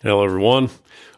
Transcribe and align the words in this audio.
Hello, 0.00 0.22
everyone. 0.22 0.70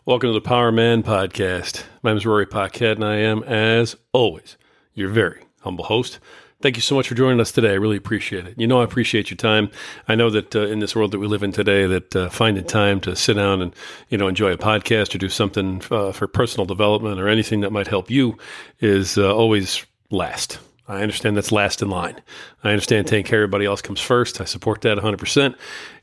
Welcome 0.07 0.31
to 0.31 0.33
the 0.33 0.41
Power 0.41 0.73
Man 0.73 1.03
Podcast. 1.03 1.85
My 2.03 2.13
name 2.13 2.17
is 2.17 2.25
Rory 2.25 2.47
Paquette, 2.47 2.97
and 2.97 3.05
I 3.05 3.17
am, 3.17 3.43
as 3.43 3.95
always, 4.15 4.57
your 4.95 5.11
very 5.11 5.43
humble 5.61 5.85
host. 5.85 6.19
Thank 6.63 6.77
you 6.77 6.81
so 6.81 6.95
much 6.95 7.07
for 7.07 7.15
joining 7.15 7.41
us 7.41 7.53
today. 7.53 7.73
I 7.73 7.75
really 7.75 7.99
appreciate 7.99 8.47
it. 8.47 8.55
You 8.59 8.67
know, 8.67 8.81
I 8.81 8.85
appreciate 8.85 9.29
your 9.29 9.37
time. 9.37 9.71
I 10.09 10.15
know 10.15 10.31
that 10.31 10.57
uh, 10.57 10.61
in 10.61 10.79
this 10.79 10.97
world 10.97 11.13
that 11.13 11.19
we 11.19 11.27
live 11.27 11.43
in 11.43 11.53
today, 11.53 11.87
that 11.89 12.17
uh, 12.17 12.31
finding 12.31 12.65
time 12.65 13.03
to 13.03 13.15
sit 13.15 13.35
down 13.35 13.61
and 13.61 13.77
you 14.09 14.17
know 14.17 14.29
enjoy 14.29 14.53
a 14.53 14.57
podcast 14.57 15.15
or 15.15 15.19
do 15.19 15.29
something 15.29 15.83
uh, 15.91 16.13
for 16.13 16.27
personal 16.27 16.65
development 16.65 17.21
or 17.21 17.29
anything 17.29 17.61
that 17.61 17.73
might 17.73 17.89
help 17.89 18.11
you 18.11 18.39
is 18.79 19.19
uh, 19.19 19.31
always 19.37 19.85
last. 20.11 20.59
I 20.89 21.03
understand 21.03 21.37
that's 21.37 21.53
last 21.53 21.83
in 21.83 21.91
line. 21.91 22.21
I 22.65 22.71
understand 22.71 23.07
taking 23.07 23.29
care 23.29 23.41
of 23.41 23.49
everybody 23.49 23.65
else 23.65 23.81
comes 23.81 24.01
first. 24.01 24.41
I 24.41 24.45
support 24.45 24.81
that 24.81 24.99
100%, 24.99 25.55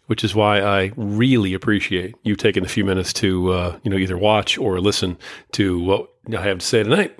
which 0.08 0.24
is 0.24 0.34
why 0.34 0.62
I 0.62 0.92
really 0.96 1.54
appreciate 1.54 2.16
you 2.24 2.36
taking 2.36 2.66
a 2.66 2.68
few 2.68 2.84
minutes 2.84 3.14
to, 3.14 3.52
uh, 3.52 3.80
you 3.84 3.92
know, 3.92 3.98
either 3.98 4.18
watch 4.18 4.58
or 4.58 4.80
listen 4.80 5.18
to 5.54 5.80
what 5.80 6.10
I 6.36 6.42
have 6.42 6.60
to 6.60 6.66
say 6.66 6.84
tonight. 6.84 7.18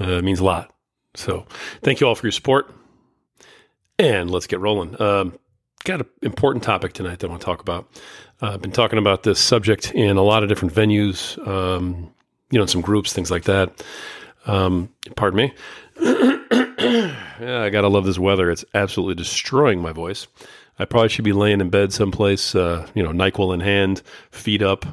Uh, 0.00 0.14
it 0.14 0.24
means 0.24 0.40
a 0.40 0.44
lot. 0.44 0.74
So 1.14 1.46
thank 1.82 2.00
you 2.00 2.08
all 2.08 2.14
for 2.14 2.26
your 2.26 2.32
support. 2.32 2.74
And 3.98 4.30
let's 4.30 4.46
get 4.46 4.60
rolling. 4.60 5.00
Um, 5.00 5.38
got 5.84 6.00
an 6.00 6.06
important 6.22 6.64
topic 6.64 6.94
tonight 6.94 7.18
that 7.20 7.26
I 7.26 7.30
want 7.30 7.42
to 7.42 7.46
talk 7.46 7.60
about. 7.60 7.88
Uh, 8.40 8.54
I've 8.54 8.62
been 8.62 8.72
talking 8.72 8.98
about 8.98 9.22
this 9.22 9.38
subject 9.38 9.92
in 9.92 10.16
a 10.16 10.22
lot 10.22 10.42
of 10.42 10.48
different 10.48 10.74
venues, 10.74 11.38
um, 11.46 12.12
you 12.50 12.58
know, 12.58 12.62
in 12.62 12.68
some 12.68 12.80
groups, 12.80 13.12
things 13.12 13.30
like 13.30 13.44
that. 13.44 13.84
Um, 14.46 14.88
pardon 15.16 15.36
me. 15.36 15.54
yeah, 16.00 17.62
I 17.62 17.70
gotta 17.70 17.88
love 17.88 18.04
this 18.04 18.18
weather. 18.18 18.50
It's 18.50 18.64
absolutely 18.74 19.14
destroying 19.14 19.80
my 19.80 19.92
voice. 19.92 20.26
I 20.78 20.84
probably 20.84 21.08
should 21.08 21.24
be 21.24 21.32
laying 21.32 21.60
in 21.60 21.70
bed 21.70 21.92
someplace, 21.92 22.54
uh, 22.54 22.88
you 22.94 23.02
know, 23.02 23.10
Nyquil 23.10 23.54
in 23.54 23.60
hand, 23.60 24.02
feet 24.30 24.62
up, 24.62 24.86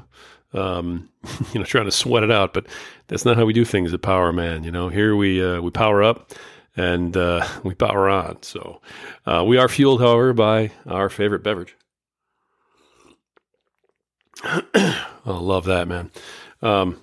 um, 0.54 1.10
you 1.54 1.60
know, 1.60 1.66
trying 1.66 1.86
to 1.86 1.92
sweat 1.92 2.24
it 2.24 2.32
out. 2.32 2.54
But 2.54 2.68
that's 3.08 3.26
not 3.26 3.38
how 3.38 3.46
we 3.46 3.54
do 3.54 3.66
things 3.66 3.94
at 3.94 4.02
Power 4.02 4.32
Man. 4.34 4.64
You 4.64 4.72
know, 4.72 4.90
here 4.90 5.16
we 5.16 5.44
uh, 5.44 5.62
we 5.62 5.72
power 5.72 6.04
up 6.04 6.32
and 6.76 7.16
uh, 7.16 7.46
we 7.64 7.76
power 7.76 8.10
on. 8.10 8.42
So 8.44 8.82
uh, 9.26 9.44
we 9.46 9.58
are 9.58 9.68
fueled, 9.68 10.02
however, 10.02 10.34
by 10.34 10.72
our 10.86 11.10
favorite 11.10 11.44
beverage. 11.44 11.76
I 14.44 15.04
love 15.26 15.66
that, 15.66 15.88
man. 15.88 16.12
Um, 16.62 17.02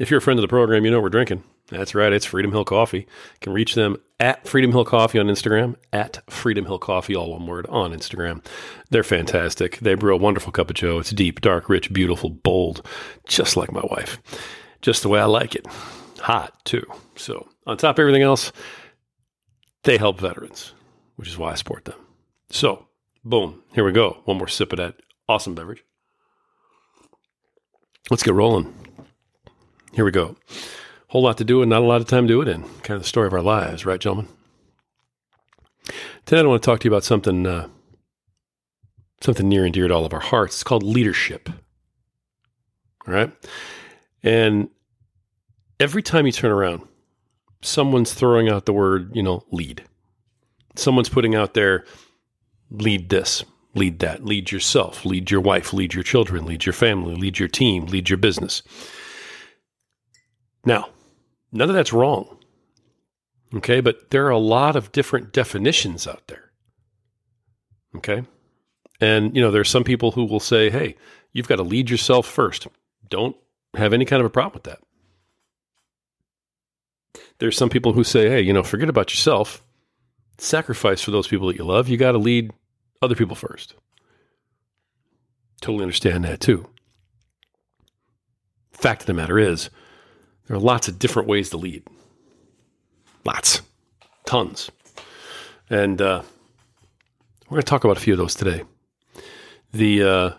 if 0.00 0.10
you're 0.10 0.18
a 0.18 0.22
friend 0.22 0.38
of 0.38 0.42
the 0.42 0.48
program, 0.48 0.84
you 0.84 0.90
know 0.90 1.00
we're 1.00 1.10
drinking. 1.10 1.44
That's 1.72 1.94
right. 1.94 2.12
It's 2.12 2.26
Freedom 2.26 2.52
Hill 2.52 2.66
Coffee. 2.66 2.98
You 2.98 3.38
can 3.40 3.52
reach 3.54 3.74
them 3.74 3.96
at 4.20 4.46
Freedom 4.46 4.72
Hill 4.72 4.84
Coffee 4.84 5.18
on 5.18 5.26
Instagram, 5.26 5.76
at 5.90 6.22
Freedom 6.30 6.66
Hill 6.66 6.78
Coffee, 6.78 7.16
all 7.16 7.32
one 7.32 7.46
word, 7.46 7.66
on 7.70 7.92
Instagram. 7.92 8.44
They're 8.90 9.02
fantastic. 9.02 9.78
They 9.78 9.94
brew 9.94 10.14
a 10.14 10.18
wonderful 10.18 10.52
cup 10.52 10.68
of 10.68 10.76
joe. 10.76 10.98
It's 10.98 11.10
deep, 11.10 11.40
dark, 11.40 11.70
rich, 11.70 11.90
beautiful, 11.90 12.28
bold, 12.28 12.86
just 13.26 13.56
like 13.56 13.72
my 13.72 13.84
wife. 13.90 14.20
Just 14.82 15.02
the 15.02 15.08
way 15.08 15.18
I 15.18 15.24
like 15.24 15.54
it. 15.54 15.66
Hot, 16.20 16.52
too. 16.64 16.84
So, 17.16 17.48
on 17.66 17.78
top 17.78 17.96
of 17.96 18.00
everything 18.00 18.22
else, 18.22 18.52
they 19.84 19.96
help 19.96 20.20
veterans, 20.20 20.74
which 21.16 21.28
is 21.28 21.38
why 21.38 21.52
I 21.52 21.54
support 21.54 21.86
them. 21.86 21.98
So, 22.50 22.86
boom, 23.24 23.62
here 23.72 23.84
we 23.84 23.92
go. 23.92 24.20
One 24.26 24.36
more 24.36 24.46
sip 24.46 24.74
of 24.74 24.76
that 24.76 24.96
awesome 25.26 25.54
beverage. 25.54 25.82
Let's 28.10 28.22
get 28.22 28.34
rolling. 28.34 28.74
Here 29.94 30.04
we 30.04 30.10
go 30.10 30.36
whole 31.12 31.22
lot 31.22 31.36
to 31.36 31.44
do 31.44 31.60
and 31.60 31.68
not 31.68 31.82
a 31.82 31.84
lot 31.84 32.00
of 32.00 32.08
time 32.08 32.26
to 32.26 32.32
do 32.32 32.40
it 32.40 32.48
in. 32.48 32.62
Kind 32.62 32.96
of 32.96 33.02
the 33.02 33.06
story 33.08 33.26
of 33.26 33.34
our 33.34 33.42
lives, 33.42 33.84
right, 33.84 34.00
gentlemen? 34.00 34.28
Today, 36.24 36.40
I 36.40 36.42
want 36.44 36.62
to 36.62 36.66
talk 36.66 36.80
to 36.80 36.88
you 36.88 36.90
about 36.90 37.04
something, 37.04 37.46
uh, 37.46 37.68
something 39.20 39.46
near 39.46 39.66
and 39.66 39.74
dear 39.74 39.88
to 39.88 39.94
all 39.94 40.06
of 40.06 40.14
our 40.14 40.20
hearts. 40.20 40.54
It's 40.54 40.64
called 40.64 40.82
leadership. 40.82 41.50
All 43.06 43.12
right, 43.12 43.30
and 44.22 44.70
every 45.78 46.02
time 46.02 46.24
you 46.24 46.32
turn 46.32 46.50
around, 46.50 46.88
someone's 47.60 48.14
throwing 48.14 48.48
out 48.48 48.64
the 48.64 48.72
word, 48.72 49.14
you 49.14 49.22
know, 49.22 49.44
lead. 49.50 49.84
Someone's 50.76 51.10
putting 51.10 51.34
out 51.34 51.52
there, 51.52 51.84
lead 52.70 53.10
this, 53.10 53.44
lead 53.74 53.98
that, 53.98 54.24
lead 54.24 54.50
yourself, 54.50 55.04
lead 55.04 55.30
your 55.30 55.42
wife, 55.42 55.74
lead 55.74 55.92
your 55.92 56.04
children, 56.04 56.46
lead 56.46 56.64
your 56.64 56.72
family, 56.72 57.16
lead 57.16 57.38
your 57.38 57.48
team, 57.48 57.84
lead 57.84 58.08
your 58.08 58.16
business. 58.16 58.62
Now, 60.64 60.88
None 61.52 61.68
of 61.68 61.74
that's 61.74 61.92
wrong. 61.92 62.38
Okay, 63.54 63.80
but 63.80 64.10
there 64.10 64.26
are 64.26 64.30
a 64.30 64.38
lot 64.38 64.76
of 64.76 64.92
different 64.92 65.32
definitions 65.32 66.06
out 66.06 66.26
there. 66.26 66.50
Okay. 67.94 68.24
And, 69.00 69.36
you 69.36 69.42
know, 69.42 69.50
there 69.50 69.60
are 69.60 69.64
some 69.64 69.84
people 69.84 70.12
who 70.12 70.24
will 70.24 70.40
say, 70.40 70.70
hey, 70.70 70.96
you've 71.32 71.48
got 71.48 71.56
to 71.56 71.62
lead 71.62 71.90
yourself 71.90 72.26
first. 72.26 72.66
Don't 73.08 73.36
have 73.74 73.92
any 73.92 74.04
kind 74.04 74.20
of 74.20 74.26
a 74.26 74.30
problem 74.30 74.54
with 74.54 74.64
that. 74.64 74.80
There's 77.38 77.56
some 77.56 77.68
people 77.68 77.92
who 77.92 78.04
say, 78.04 78.30
hey, 78.30 78.40
you 78.40 78.52
know, 78.52 78.62
forget 78.62 78.88
about 78.88 79.10
yourself, 79.10 79.62
sacrifice 80.38 81.02
for 81.02 81.10
those 81.10 81.26
people 81.26 81.48
that 81.48 81.56
you 81.56 81.64
love. 81.64 81.88
You 81.88 81.96
got 81.96 82.12
to 82.12 82.18
lead 82.18 82.52
other 83.02 83.16
people 83.16 83.36
first. 83.36 83.74
Totally 85.60 85.82
understand 85.82 86.24
that 86.24 86.40
too. 86.40 86.68
Fact 88.72 89.02
of 89.02 89.06
the 89.06 89.14
matter 89.14 89.38
is, 89.38 89.68
there 90.52 90.58
are 90.58 90.62
lots 90.62 90.86
of 90.86 90.98
different 90.98 91.28
ways 91.28 91.48
to 91.48 91.56
lead. 91.56 91.82
Lots, 93.24 93.62
tons. 94.26 94.70
And 95.70 95.98
uh, 95.98 96.20
we're 97.48 97.54
going 97.54 97.62
to 97.62 97.66
talk 97.66 97.84
about 97.84 97.96
a 97.96 98.00
few 98.00 98.12
of 98.12 98.18
those 98.18 98.34
today. 98.34 98.62
The 99.72 100.02
uh, 100.02 100.30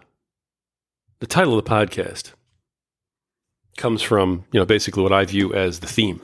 the 1.20 1.26
title 1.26 1.58
of 1.58 1.66
the 1.66 1.68
podcast 1.72 2.34
comes 3.76 4.04
from 4.04 4.46
you 4.52 4.60
know 4.60 4.68
basically 4.68 5.02
what 5.02 5.12
I 5.12 5.26
view 5.26 5.52
as 5.52 5.80
the 5.80 5.88
theme 5.88 6.22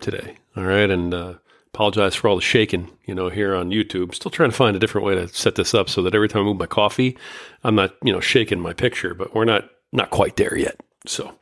today. 0.00 0.36
All 0.56 0.62
right, 0.62 0.88
and 0.88 1.12
uh, 1.12 1.34
apologize 1.74 2.14
for 2.14 2.28
all 2.28 2.36
the 2.36 2.42
shaking 2.42 2.92
you 3.06 3.14
know 3.16 3.28
here 3.28 3.56
on 3.56 3.70
YouTube. 3.70 4.14
Still 4.14 4.30
trying 4.30 4.50
to 4.50 4.56
find 4.56 4.76
a 4.76 4.78
different 4.78 5.04
way 5.04 5.16
to 5.16 5.26
set 5.26 5.56
this 5.56 5.74
up 5.74 5.88
so 5.88 6.00
that 6.02 6.14
every 6.14 6.28
time 6.28 6.42
I 6.42 6.44
move 6.44 6.58
my 6.58 6.66
coffee, 6.66 7.18
I'm 7.64 7.74
not 7.74 7.96
you 8.04 8.12
know 8.12 8.20
shaking 8.20 8.60
my 8.60 8.72
picture. 8.72 9.14
But 9.14 9.34
we're 9.34 9.44
not 9.44 9.68
not 9.92 10.10
quite 10.10 10.36
there 10.36 10.56
yet. 10.56 10.80
So 11.06 11.34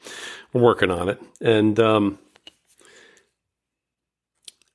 we're 0.53 0.63
working 0.63 0.91
on 0.91 1.09
it. 1.09 1.21
And 1.41 1.79
um, 1.81 2.19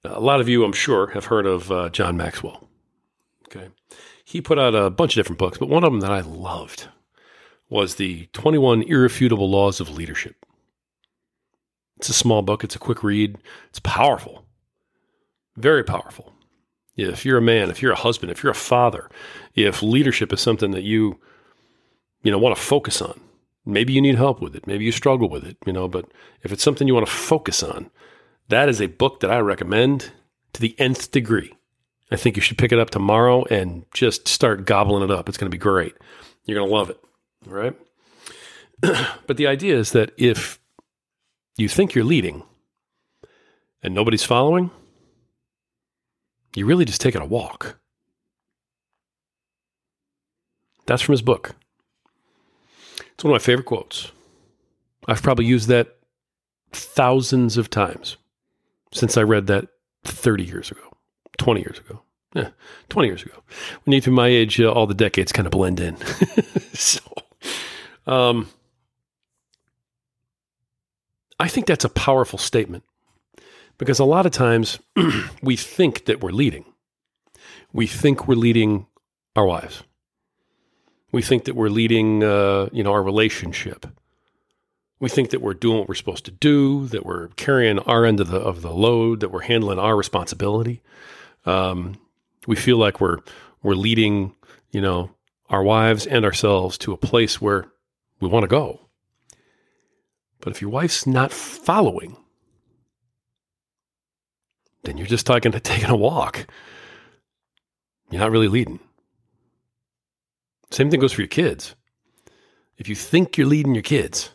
a 0.03 0.19
lot 0.19 0.41
of 0.41 0.49
you, 0.49 0.63
I'm 0.63 0.73
sure, 0.73 1.07
have 1.07 1.25
heard 1.25 1.45
of 1.45 1.71
uh, 1.71 1.89
John 1.89 2.17
Maxwell. 2.17 2.67
Okay. 3.47 3.69
He 4.23 4.41
put 4.41 4.59
out 4.59 4.75
a 4.75 4.89
bunch 4.89 5.13
of 5.13 5.15
different 5.15 5.39
books, 5.39 5.57
but 5.57 5.69
one 5.69 5.83
of 5.83 5.91
them 5.91 6.01
that 6.01 6.11
I 6.11 6.21
loved 6.21 6.87
was 7.69 7.95
the 7.95 8.27
21 8.33 8.83
Irrefutable 8.83 9.49
Laws 9.49 9.79
of 9.79 9.89
Leadership. 9.89 10.35
It's 11.97 12.09
a 12.09 12.13
small 12.13 12.41
book, 12.41 12.63
it's 12.63 12.75
a 12.75 12.79
quick 12.79 13.03
read, 13.03 13.37
it's 13.69 13.79
powerful, 13.79 14.45
very 15.57 15.83
powerful. 15.83 16.33
If 16.95 17.25
you're 17.25 17.37
a 17.37 17.41
man, 17.41 17.69
if 17.69 17.81
you're 17.81 17.91
a 17.91 17.97
husband, 17.97 18.31
if 18.31 18.43
you're 18.43 18.51
a 18.51 18.55
father, 18.55 19.09
if 19.55 19.81
leadership 19.81 20.31
is 20.33 20.41
something 20.41 20.71
that 20.71 20.83
you 20.83 21.19
you 22.23 22.31
know 22.31 22.37
want 22.37 22.55
to 22.55 22.61
focus 22.61 23.01
on, 23.01 23.19
Maybe 23.69 23.93
you 23.93 24.01
need 24.01 24.15
help 24.15 24.41
with 24.41 24.55
it. 24.55 24.65
Maybe 24.65 24.85
you 24.85 24.91
struggle 24.91 25.29
with 25.29 25.45
it, 25.45 25.57
you 25.65 25.73
know, 25.73 25.87
but 25.87 26.05
if 26.43 26.51
it's 26.51 26.63
something 26.63 26.87
you 26.87 26.93
want 26.93 27.05
to 27.05 27.11
focus 27.11 27.61
on, 27.61 27.89
that 28.49 28.67
is 28.67 28.81
a 28.81 28.87
book 28.87 29.19
that 29.19 29.31
I 29.31 29.39
recommend 29.39 30.11
to 30.53 30.61
the 30.61 30.75
nth 30.79 31.11
degree. 31.11 31.53
I 32.11 32.15
think 32.15 32.35
you 32.35 32.41
should 32.41 32.57
pick 32.57 32.71
it 32.71 32.79
up 32.79 32.89
tomorrow 32.89 33.45
and 33.45 33.85
just 33.93 34.27
start 34.27 34.65
gobbling 34.65 35.03
it 35.03 35.11
up. 35.11 35.29
It's 35.29 35.37
going 35.37 35.51
to 35.51 35.55
be 35.55 35.61
great. 35.61 35.95
You're 36.45 36.57
going 36.57 36.67
to 36.67 36.75
love 36.75 36.89
it. 36.89 36.99
All 37.47 37.53
right. 37.53 37.75
but 39.27 39.37
the 39.37 39.45
idea 39.45 39.77
is 39.77 39.91
that 39.91 40.11
if 40.17 40.59
you 41.57 41.69
think 41.69 41.93
you're 41.93 42.03
leading 42.03 42.43
and 43.83 43.93
nobody's 43.93 44.23
following, 44.23 44.71
you're 46.55 46.67
really 46.67 46.85
just 46.85 47.01
taking 47.01 47.21
a 47.21 47.25
walk. 47.25 47.77
That's 50.87 51.03
from 51.03 51.13
his 51.13 51.21
book. 51.21 51.55
It's 53.19 53.25
one 53.25 53.35
of 53.35 53.41
my 53.41 53.43
favorite 53.43 53.65
quotes. 53.65 54.13
I've 55.05 55.21
probably 55.21 55.43
used 55.43 55.67
that 55.67 55.97
thousands 56.71 57.57
of 57.57 57.69
times 57.69 58.15
since 58.93 59.17
I 59.17 59.23
read 59.23 59.47
that 59.47 59.67
30 60.05 60.45
years 60.45 60.71
ago, 60.71 60.95
20 61.37 61.59
years 61.59 61.79
ago. 61.79 62.01
Yeah, 62.33 62.51
20 62.87 63.09
years 63.09 63.23
ago. 63.23 63.43
When 63.83 63.93
you 63.93 63.99
to 63.99 64.11
my 64.11 64.29
age, 64.29 64.61
uh, 64.61 64.71
all 64.71 64.87
the 64.87 64.93
decades 64.93 65.33
kind 65.33 65.45
of 65.45 65.51
blend 65.51 65.81
in. 65.81 65.97
so, 66.73 67.01
um, 68.07 68.47
I 71.41 71.49
think 71.49 71.67
that's 71.67 71.83
a 71.83 71.89
powerful 71.89 72.39
statement 72.39 72.85
because 73.77 73.99
a 73.99 74.05
lot 74.05 74.27
of 74.27 74.31
times 74.31 74.79
we 75.43 75.57
think 75.57 76.05
that 76.05 76.21
we're 76.21 76.31
leading. 76.31 76.63
We 77.73 77.85
think 77.85 78.29
we're 78.29 78.35
leading 78.35 78.87
our 79.35 79.45
wives. 79.45 79.83
We 81.11 81.21
think 81.21 81.45
that 81.45 81.55
we're 81.55 81.69
leading, 81.69 82.23
uh, 82.23 82.69
you 82.71 82.83
know, 82.83 82.91
our 82.91 83.03
relationship. 83.03 83.87
We 84.99 85.09
think 85.09 85.29
that 85.31 85.41
we're 85.41 85.53
doing 85.53 85.79
what 85.79 85.87
we're 85.89 85.95
supposed 85.95 86.25
to 86.25 86.31
do, 86.31 86.87
that 86.87 87.05
we're 87.05 87.29
carrying 87.29 87.79
our 87.79 88.05
end 88.05 88.19
of 88.19 88.29
the 88.29 88.37
of 88.37 88.61
the 88.61 88.71
load, 88.73 89.21
that 89.21 89.31
we're 89.31 89.41
handling 89.41 89.79
our 89.79 89.95
responsibility. 89.95 90.81
Um, 91.45 91.99
we 92.47 92.55
feel 92.55 92.77
like 92.77 92.99
we're 92.99 93.19
we're 93.63 93.75
leading, 93.75 94.35
you 94.71 94.81
know, 94.81 95.11
our 95.49 95.63
wives 95.63 96.05
and 96.05 96.25
ourselves 96.25 96.77
to 96.79 96.93
a 96.93 96.97
place 96.97 97.41
where 97.41 97.65
we 98.19 98.27
want 98.29 98.43
to 98.43 98.47
go, 98.47 98.81
But 100.41 100.51
if 100.51 100.61
your 100.61 100.69
wife's 100.69 101.07
not 101.07 101.31
following, 101.31 102.17
then 104.83 104.97
you're 104.97 105.07
just 105.07 105.25
talking 105.25 105.51
to 105.53 105.59
taking 105.61 105.89
a 105.89 105.95
walk. 105.95 106.45
You're 108.11 108.21
not 108.21 108.31
really 108.31 108.47
leading. 108.47 108.79
Same 110.71 110.89
thing 110.89 110.99
goes 110.99 111.13
for 111.13 111.21
your 111.21 111.27
kids. 111.27 111.75
If 112.77 112.87
you 112.87 112.95
think 112.95 113.37
you're 113.37 113.47
leading 113.47 113.75
your 113.75 113.83
kids 113.83 114.31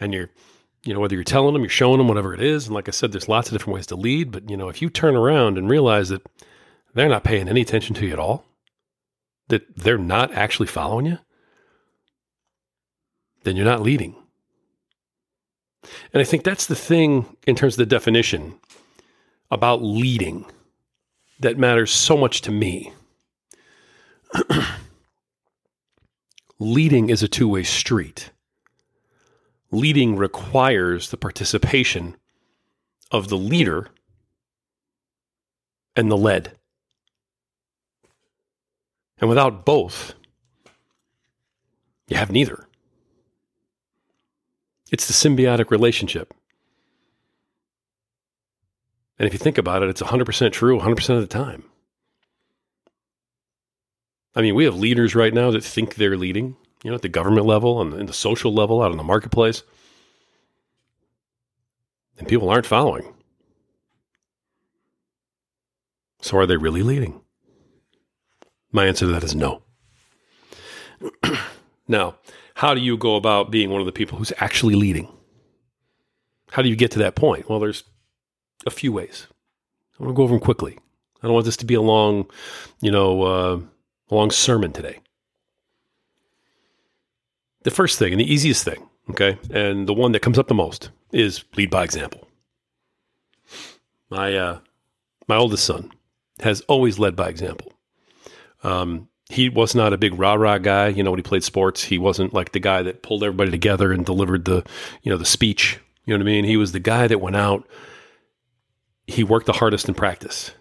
and 0.00 0.12
you're, 0.12 0.30
you 0.84 0.94
know, 0.94 1.00
whether 1.00 1.14
you're 1.14 1.24
telling 1.24 1.52
them, 1.52 1.62
you're 1.62 1.68
showing 1.68 1.98
them, 1.98 2.08
whatever 2.08 2.34
it 2.34 2.42
is, 2.42 2.66
and 2.66 2.74
like 2.74 2.88
I 2.88 2.92
said, 2.92 3.12
there's 3.12 3.28
lots 3.28 3.48
of 3.48 3.52
different 3.52 3.74
ways 3.74 3.86
to 3.88 3.96
lead, 3.96 4.30
but, 4.30 4.48
you 4.48 4.56
know, 4.56 4.68
if 4.68 4.80
you 4.80 4.90
turn 4.90 5.14
around 5.14 5.58
and 5.58 5.68
realize 5.68 6.08
that 6.08 6.22
they're 6.94 7.08
not 7.08 7.24
paying 7.24 7.48
any 7.48 7.60
attention 7.60 7.94
to 7.96 8.06
you 8.06 8.12
at 8.12 8.18
all, 8.18 8.44
that 9.48 9.76
they're 9.76 9.98
not 9.98 10.32
actually 10.32 10.66
following 10.66 11.06
you, 11.06 11.18
then 13.44 13.56
you're 13.56 13.64
not 13.64 13.82
leading. 13.82 14.16
And 16.12 16.20
I 16.20 16.24
think 16.24 16.42
that's 16.42 16.66
the 16.66 16.74
thing 16.74 17.36
in 17.46 17.54
terms 17.54 17.74
of 17.74 17.78
the 17.78 17.86
definition 17.86 18.58
about 19.50 19.82
leading 19.82 20.46
that 21.40 21.58
matters 21.58 21.92
so 21.92 22.16
much 22.16 22.40
to 22.42 22.50
me. 22.50 22.92
leading 26.58 27.10
is 27.10 27.22
a 27.22 27.28
two 27.28 27.48
way 27.48 27.62
street. 27.62 28.30
Leading 29.70 30.16
requires 30.16 31.10
the 31.10 31.16
participation 31.16 32.16
of 33.10 33.28
the 33.28 33.36
leader 33.36 33.88
and 35.94 36.10
the 36.10 36.16
led. 36.16 36.52
And 39.18 39.28
without 39.28 39.64
both, 39.64 40.14
you 42.08 42.16
have 42.16 42.30
neither. 42.30 42.68
It's 44.92 45.06
the 45.06 45.12
symbiotic 45.12 45.70
relationship. 45.70 46.32
And 49.18 49.26
if 49.26 49.32
you 49.32 49.38
think 49.38 49.58
about 49.58 49.82
it, 49.82 49.88
it's 49.88 50.02
100% 50.02 50.52
true 50.52 50.78
100% 50.78 51.08
of 51.14 51.20
the 51.20 51.26
time. 51.26 51.64
I 54.36 54.42
mean, 54.42 54.54
we 54.54 54.64
have 54.64 54.76
leaders 54.76 55.14
right 55.14 55.32
now 55.32 55.50
that 55.50 55.64
think 55.64 55.94
they're 55.94 56.18
leading, 56.18 56.56
you 56.84 56.90
know, 56.90 56.94
at 56.94 57.02
the 57.02 57.08
government 57.08 57.46
level 57.46 57.80
and 57.80 57.94
in 57.94 58.04
the 58.04 58.12
social 58.12 58.52
level, 58.52 58.82
out 58.82 58.92
in 58.92 58.98
the 58.98 59.02
marketplace. 59.02 59.62
And 62.18 62.28
people 62.28 62.50
aren't 62.50 62.66
following. 62.66 63.14
So 66.20 66.36
are 66.36 66.46
they 66.46 66.56
really 66.58 66.82
leading? 66.82 67.20
My 68.72 68.86
answer 68.86 69.06
to 69.06 69.12
that 69.12 69.24
is 69.24 69.34
no. 69.34 69.62
now, 71.88 72.16
how 72.54 72.74
do 72.74 72.80
you 72.80 72.98
go 72.98 73.16
about 73.16 73.50
being 73.50 73.70
one 73.70 73.80
of 73.80 73.86
the 73.86 73.92
people 73.92 74.18
who's 74.18 74.32
actually 74.38 74.74
leading? 74.74 75.08
How 76.50 76.62
do 76.62 76.68
you 76.68 76.76
get 76.76 76.90
to 76.92 76.98
that 76.98 77.14
point? 77.14 77.48
Well, 77.48 77.58
there's 77.58 77.84
a 78.66 78.70
few 78.70 78.92
ways. 78.92 79.26
I'm 79.98 80.04
going 80.04 80.14
to 80.14 80.16
go 80.16 80.24
over 80.24 80.34
them 80.34 80.40
quickly. 80.40 80.78
I 81.22 81.26
don't 81.26 81.34
want 81.34 81.46
this 81.46 81.56
to 81.58 81.66
be 81.66 81.74
a 81.74 81.80
long, 81.80 82.30
you 82.80 82.90
know, 82.90 83.22
uh, 83.22 83.60
long 84.10 84.30
sermon 84.30 84.72
today. 84.72 85.00
The 87.62 87.70
first 87.70 87.98
thing 87.98 88.12
and 88.12 88.20
the 88.20 88.32
easiest 88.32 88.64
thing, 88.64 88.88
okay, 89.10 89.38
and 89.50 89.88
the 89.88 89.94
one 89.94 90.12
that 90.12 90.22
comes 90.22 90.38
up 90.38 90.48
the 90.48 90.54
most 90.54 90.90
is 91.12 91.44
lead 91.56 91.70
by 91.70 91.82
example. 91.84 92.28
My 94.08 94.36
uh, 94.36 94.58
my 95.26 95.36
oldest 95.36 95.64
son 95.64 95.92
has 96.40 96.60
always 96.62 96.98
led 96.98 97.16
by 97.16 97.28
example. 97.28 97.72
Um, 98.62 99.08
he 99.28 99.48
was 99.48 99.74
not 99.74 99.92
a 99.92 99.98
big 99.98 100.16
rah 100.16 100.34
rah 100.34 100.58
guy. 100.58 100.88
You 100.88 101.02
know, 101.02 101.10
when 101.10 101.18
he 101.18 101.24
played 101.24 101.42
sports, 101.42 101.82
he 101.82 101.98
wasn't 101.98 102.32
like 102.32 102.52
the 102.52 102.60
guy 102.60 102.82
that 102.82 103.02
pulled 103.02 103.24
everybody 103.24 103.50
together 103.50 103.92
and 103.92 104.06
delivered 104.06 104.44
the, 104.44 104.64
you 105.02 105.10
know, 105.10 105.18
the 105.18 105.24
speech. 105.24 105.80
You 106.04 106.14
know 106.14 106.22
what 106.22 106.30
I 106.30 106.32
mean? 106.32 106.44
He 106.44 106.56
was 106.56 106.70
the 106.70 106.78
guy 106.78 107.08
that 107.08 107.20
went 107.20 107.34
out 107.34 107.66
he 109.06 109.24
worked 109.24 109.46
the 109.46 109.52
hardest 109.52 109.88
in 109.88 109.94
practice. 109.94 110.52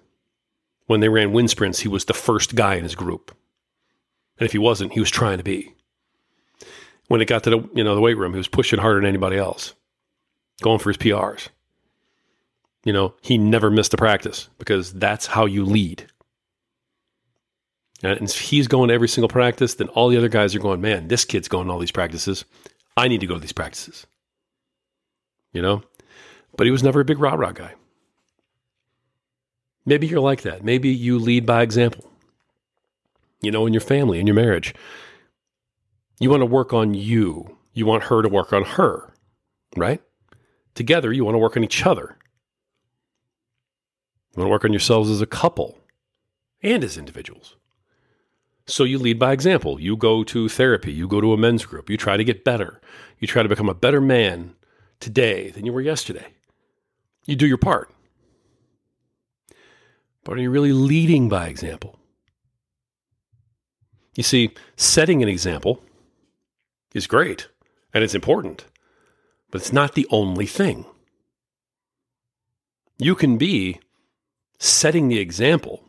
When 0.88 1.00
they 1.00 1.10
ran 1.10 1.34
wind 1.34 1.50
sprints, 1.50 1.80
he 1.80 1.88
was 1.88 2.06
the 2.06 2.14
first 2.14 2.56
guy 2.56 2.76
in 2.76 2.84
his 2.84 2.96
group. 2.96 3.36
And 4.38 4.46
if 4.46 4.52
he 4.52 4.58
wasn't, 4.58 4.94
he 4.94 5.00
was 5.00 5.10
trying 5.10 5.38
to 5.38 5.44
be. 5.44 5.74
When 7.08 7.22
it 7.22 7.28
got 7.28 7.44
to 7.44 7.50
the 7.50 7.70
you 7.74 7.84
know 7.84 7.96
the 7.96 8.02
weight 8.02 8.18
room, 8.18 8.34
he 8.34 8.38
was 8.38 8.48
pushing 8.48 8.80
harder 8.80 9.00
than 9.00 9.08
anybody 9.08 9.38
else, 9.38 9.74
going 10.62 10.80
for 10.80 10.90
his 10.90 10.98
PRs. 10.98 11.50
You 12.84 12.94
know, 12.94 13.16
he 13.22 13.38
never 13.38 13.72
missed 13.72 13.94
a 13.94 13.98
practice 13.98 14.50
because 14.60 14.94
that's 14.94 15.26
how 15.28 15.46
you 15.46 15.66
lead. 15.66 16.08
And 18.04 18.22
if 18.22 18.40
he's 18.40 18.68
going 18.68 18.90
to 18.90 18.94
every 18.94 19.08
single 19.08 19.30
practice, 19.30 19.76
then 19.76 19.88
all 19.90 20.10
the 20.10 20.18
other 20.18 20.30
guys 20.30 20.54
are 20.54 20.60
going, 20.60 20.82
man, 20.82 21.08
this 21.08 21.26
kid's 21.26 21.48
going 21.48 21.68
to 21.68 21.74
all 21.74 21.80
these 21.80 21.92
practices. 21.92 22.46
I 22.96 23.08
need 23.08 23.22
to 23.22 23.28
go 23.28 23.34
to 23.34 23.40
these 23.40 23.52
practices. 23.52 24.06
You 25.54 25.62
know? 25.62 25.84
But 26.58 26.68
he 26.68 26.72
was 26.72 26.84
never 26.84 27.00
a 27.00 27.06
big 27.06 27.20
rah 27.20 27.34
rah 27.34 27.52
guy. 27.52 27.74
Maybe 29.86 30.08
you're 30.08 30.20
like 30.20 30.42
that. 30.42 30.64
Maybe 30.64 30.90
you 30.90 31.20
lead 31.20 31.46
by 31.46 31.62
example. 31.62 32.10
You 33.42 33.52
know, 33.52 33.66
in 33.66 33.74
your 33.74 33.82
family, 33.82 34.20
in 34.20 34.28
your 34.28 34.36
marriage. 34.36 34.74
You 36.20 36.30
want 36.30 36.42
to 36.42 36.46
work 36.48 36.74
on 36.74 36.94
you. 36.94 37.58
You 37.74 37.86
want 37.86 38.04
her 38.04 38.22
to 38.22 38.30
work 38.30 38.54
on 38.54 38.64
her, 38.64 39.14
right? 39.76 40.02
Together, 40.74 41.12
you 41.12 41.26
want 41.26 41.36
to 41.36 41.40
work 41.40 41.58
on 41.58 41.64
each 41.64 41.86
other. 41.86 42.18
You 44.32 44.42
want 44.42 44.48
to 44.48 44.52
work 44.52 44.66
on 44.66 44.74
yourselves 44.74 45.10
as 45.10 45.22
a 45.22 45.26
couple 45.26 45.78
and 46.64 46.84
as 46.84 46.98
individuals. 46.98 47.56
So 48.66 48.84
you 48.84 48.98
lead 48.98 49.20
by 49.20 49.32
example. 49.32 49.80
You 49.80 49.96
go 49.96 50.24
to 50.24 50.50
therapy, 50.50 50.92
you 50.92 51.08
go 51.08 51.22
to 51.22 51.34
a 51.34 51.38
men's 51.38 51.66
group, 51.66 51.90
you 51.90 51.98
try 51.98 52.18
to 52.18 52.24
get 52.24 52.44
better. 52.44 52.82
You 53.20 53.28
try 53.28 53.44
to 53.44 53.50
become 53.50 53.70
a 53.70 53.76
better 53.76 54.02
man 54.02 54.56
today 55.00 55.52
than 55.52 55.66
you 55.66 55.74
were 55.74 55.82
yesterday. 55.82 56.34
You 57.26 57.36
do 57.36 57.48
your 57.48 57.58
part. 57.58 57.92
But 60.26 60.38
are 60.38 60.42
you 60.42 60.50
really 60.50 60.74
leading 60.74 61.30
by 61.30 61.48
example? 61.48 61.98
You 64.16 64.24
see, 64.24 64.54
setting 64.76 65.22
an 65.22 65.30
example 65.30 65.84
is 66.94 67.08
great 67.08 67.48
and 67.94 68.04
it's 68.04 68.16
important, 68.16 68.66
but 69.52 69.62
it's 69.62 69.72
not 69.72 69.94
the 69.94 70.08
only 70.10 70.48
thing. 70.48 70.86
You 72.98 73.14
can 73.14 73.38
be 73.38 73.80
setting 74.58 75.10
the 75.10 75.20
example 75.20 75.84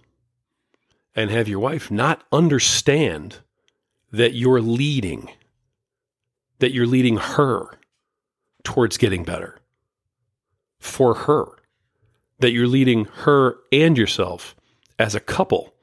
and 1.15 1.31
have 1.31 1.49
your 1.49 1.61
wife 1.61 1.91
not 1.91 2.23
understand 2.31 3.39
that 4.13 4.35
you're 4.35 4.61
leading, 4.61 5.31
that 6.59 6.73
you're 6.73 6.87
leading 6.87 7.17
her 7.17 7.71
towards 8.65 8.99
getting 8.99 9.25
better 9.25 9.59
for 10.79 11.15
her 11.15 11.56
that 12.41 12.53
you're 12.53 12.67
leading 12.67 13.07
her 13.07 13.57
and 13.73 13.97
yourself 13.97 14.55
as 14.99 15.15
a 15.15 15.21
couple 15.21 15.75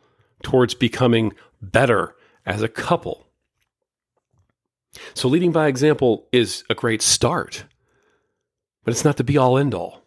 towards 0.43 0.74
becoming 0.74 1.33
better 1.62 2.15
as 2.45 2.62
a 2.62 2.67
couple. 2.67 3.25
So, 5.13 5.27
leading 5.27 5.51
by 5.51 5.67
example 5.67 6.27
is 6.31 6.63
a 6.69 6.75
great 6.75 7.01
start, 7.01 7.65
but 8.83 8.91
it's 8.91 9.05
not 9.05 9.17
the 9.17 9.24
be 9.24 9.38
all 9.38 9.57
end 9.57 9.74
all. 9.74 10.03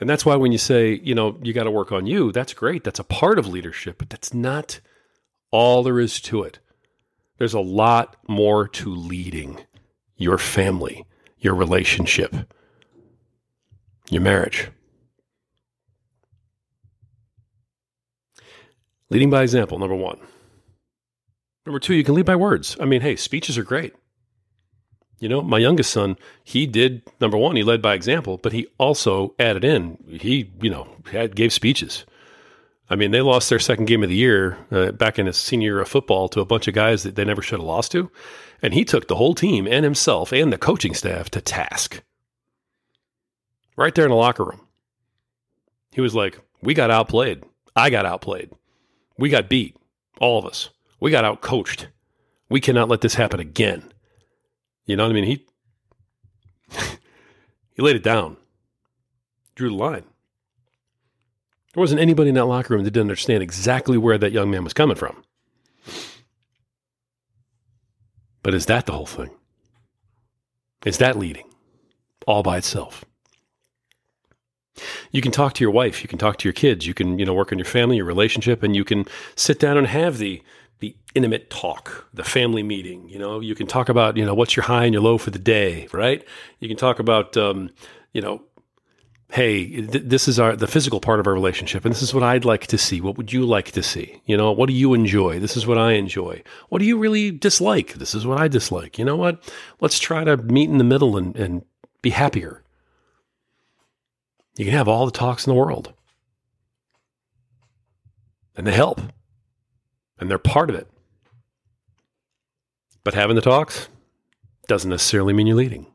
And 0.00 0.10
that's 0.10 0.26
why 0.26 0.34
when 0.34 0.50
you 0.50 0.58
say, 0.58 1.00
you 1.04 1.14
know, 1.14 1.38
you 1.42 1.52
got 1.52 1.64
to 1.64 1.70
work 1.70 1.92
on 1.92 2.06
you, 2.06 2.32
that's 2.32 2.54
great. 2.54 2.82
That's 2.82 2.98
a 2.98 3.04
part 3.04 3.38
of 3.38 3.46
leadership, 3.46 3.98
but 3.98 4.10
that's 4.10 4.34
not 4.34 4.80
all 5.52 5.84
there 5.84 6.00
is 6.00 6.20
to 6.22 6.42
it. 6.42 6.58
There's 7.38 7.54
a 7.54 7.60
lot 7.60 8.16
more 8.26 8.66
to 8.68 8.92
leading 8.92 9.60
your 10.16 10.38
family, 10.38 11.06
your 11.38 11.54
relationship, 11.54 12.34
your 14.10 14.22
marriage. 14.22 14.70
Leading 19.12 19.30
by 19.30 19.42
example, 19.42 19.78
number 19.78 19.94
one. 19.94 20.18
Number 21.66 21.78
two, 21.78 21.94
you 21.94 22.02
can 22.02 22.14
lead 22.14 22.24
by 22.24 22.34
words. 22.34 22.78
I 22.80 22.86
mean, 22.86 23.02
hey, 23.02 23.14
speeches 23.14 23.58
are 23.58 23.62
great. 23.62 23.94
You 25.20 25.28
know, 25.28 25.42
my 25.42 25.58
youngest 25.58 25.90
son, 25.90 26.16
he 26.42 26.66
did 26.66 27.02
number 27.20 27.36
one, 27.36 27.54
he 27.54 27.62
led 27.62 27.82
by 27.82 27.94
example, 27.94 28.38
but 28.38 28.52
he 28.52 28.66
also 28.78 29.34
added 29.38 29.64
in, 29.64 29.98
he, 30.08 30.50
you 30.60 30.70
know, 30.70 30.88
had, 31.12 31.36
gave 31.36 31.52
speeches. 31.52 32.06
I 32.88 32.96
mean, 32.96 33.10
they 33.10 33.20
lost 33.20 33.50
their 33.50 33.58
second 33.58 33.84
game 33.84 34.02
of 34.02 34.08
the 34.08 34.16
year 34.16 34.58
uh, 34.70 34.92
back 34.92 35.18
in 35.18 35.26
his 35.26 35.36
senior 35.36 35.72
year 35.72 35.80
of 35.80 35.88
football 35.88 36.28
to 36.30 36.40
a 36.40 36.46
bunch 36.46 36.66
of 36.66 36.74
guys 36.74 37.02
that 37.02 37.14
they 37.14 37.24
never 37.24 37.42
should 37.42 37.60
have 37.60 37.66
lost 37.66 37.92
to. 37.92 38.10
And 38.62 38.72
he 38.72 38.84
took 38.84 39.08
the 39.08 39.16
whole 39.16 39.34
team 39.34 39.68
and 39.68 39.84
himself 39.84 40.32
and 40.32 40.52
the 40.52 40.58
coaching 40.58 40.94
staff 40.94 41.28
to 41.30 41.40
task. 41.42 42.02
Right 43.76 43.94
there 43.94 44.06
in 44.06 44.10
the 44.10 44.16
locker 44.16 44.44
room. 44.44 44.60
He 45.92 46.00
was 46.00 46.14
like, 46.14 46.38
We 46.62 46.72
got 46.72 46.90
outplayed. 46.90 47.44
I 47.76 47.90
got 47.90 48.06
outplayed. 48.06 48.50
We 49.18 49.28
got 49.28 49.48
beat, 49.48 49.76
all 50.20 50.38
of 50.38 50.46
us. 50.46 50.70
We 51.00 51.10
got 51.10 51.24
out 51.24 51.40
coached. 51.40 51.88
We 52.48 52.60
cannot 52.60 52.88
let 52.88 53.00
this 53.00 53.14
happen 53.14 53.40
again. 53.40 53.92
You 54.84 54.96
know 54.96 55.04
what 55.04 55.10
I 55.10 55.14
mean? 55.14 55.24
He 55.24 55.46
he 57.74 57.82
laid 57.82 57.96
it 57.96 58.02
down, 58.02 58.36
drew 59.54 59.68
the 59.68 59.74
line. 59.74 60.04
There 61.74 61.80
wasn't 61.80 62.00
anybody 62.00 62.28
in 62.28 62.34
that 62.34 62.44
locker 62.44 62.74
room 62.74 62.84
that 62.84 62.90
didn't 62.90 63.06
understand 63.06 63.42
exactly 63.42 63.96
where 63.96 64.18
that 64.18 64.32
young 64.32 64.50
man 64.50 64.64
was 64.64 64.74
coming 64.74 64.96
from. 64.96 65.22
But 68.42 68.54
is 68.54 68.66
that 68.66 68.86
the 68.86 68.92
whole 68.92 69.06
thing? 69.06 69.30
Is 70.84 70.98
that 70.98 71.16
leading 71.16 71.48
all 72.26 72.42
by 72.42 72.58
itself? 72.58 73.04
You 75.10 75.20
can 75.20 75.32
talk 75.32 75.54
to 75.54 75.64
your 75.64 75.70
wife, 75.70 76.02
you 76.02 76.08
can 76.08 76.18
talk 76.18 76.38
to 76.38 76.48
your 76.48 76.52
kids, 76.52 76.86
you 76.86 76.94
can, 76.94 77.18
you 77.18 77.26
know, 77.26 77.34
work 77.34 77.52
on 77.52 77.58
your 77.58 77.66
family, 77.66 77.96
your 77.96 78.06
relationship, 78.06 78.62
and 78.62 78.74
you 78.74 78.84
can 78.84 79.04
sit 79.36 79.58
down 79.58 79.76
and 79.76 79.86
have 79.86 80.18
the 80.18 80.42
the 80.80 80.96
intimate 81.14 81.48
talk, 81.48 82.08
the 82.12 82.24
family 82.24 82.64
meeting. 82.64 83.08
You 83.08 83.18
know, 83.18 83.38
you 83.38 83.54
can 83.54 83.68
talk 83.68 83.88
about, 83.88 84.16
you 84.16 84.26
know, 84.26 84.34
what's 84.34 84.56
your 84.56 84.64
high 84.64 84.84
and 84.84 84.92
your 84.92 85.02
low 85.02 85.16
for 85.16 85.30
the 85.30 85.38
day, 85.38 85.86
right? 85.92 86.26
You 86.58 86.66
can 86.66 86.76
talk 86.76 86.98
about, 86.98 87.36
um, 87.36 87.70
you 88.12 88.20
know, 88.20 88.42
hey, 89.30 89.86
th- 89.86 90.04
this 90.04 90.26
is 90.26 90.40
our 90.40 90.56
the 90.56 90.66
physical 90.66 91.00
part 91.00 91.20
of 91.20 91.26
our 91.26 91.32
relationship, 91.32 91.84
and 91.84 91.94
this 91.94 92.02
is 92.02 92.12
what 92.12 92.24
I'd 92.24 92.44
like 92.44 92.66
to 92.68 92.78
see. 92.78 93.00
What 93.00 93.16
would 93.16 93.32
you 93.32 93.46
like 93.46 93.70
to 93.72 93.82
see? 93.82 94.22
You 94.26 94.36
know, 94.36 94.50
what 94.52 94.68
do 94.68 94.74
you 94.74 94.92
enjoy? 94.92 95.38
This 95.38 95.56
is 95.56 95.66
what 95.66 95.78
I 95.78 95.92
enjoy. 95.92 96.42
What 96.68 96.80
do 96.80 96.84
you 96.84 96.98
really 96.98 97.30
dislike? 97.30 97.94
This 97.94 98.14
is 98.14 98.26
what 98.26 98.38
I 98.38 98.48
dislike. 98.48 98.98
You 98.98 99.04
know 99.04 99.16
what? 99.16 99.42
Let's 99.80 99.98
try 99.98 100.24
to 100.24 100.36
meet 100.36 100.68
in 100.68 100.78
the 100.78 100.84
middle 100.84 101.16
and, 101.16 101.36
and 101.36 101.64
be 102.02 102.10
happier. 102.10 102.61
You 104.56 104.64
can 104.64 104.74
have 104.74 104.88
all 104.88 105.06
the 105.06 105.12
talks 105.12 105.46
in 105.46 105.50
the 105.50 105.58
world. 105.58 105.92
And 108.56 108.66
they 108.66 108.72
help. 108.72 109.00
And 110.18 110.30
they're 110.30 110.38
part 110.38 110.70
of 110.70 110.76
it. 110.76 110.88
But 113.04 113.14
having 113.14 113.36
the 113.36 113.42
talks 113.42 113.88
doesn't 114.68 114.90
necessarily 114.90 115.32
mean 115.32 115.46
you're 115.46 115.56
leading. 115.56 115.86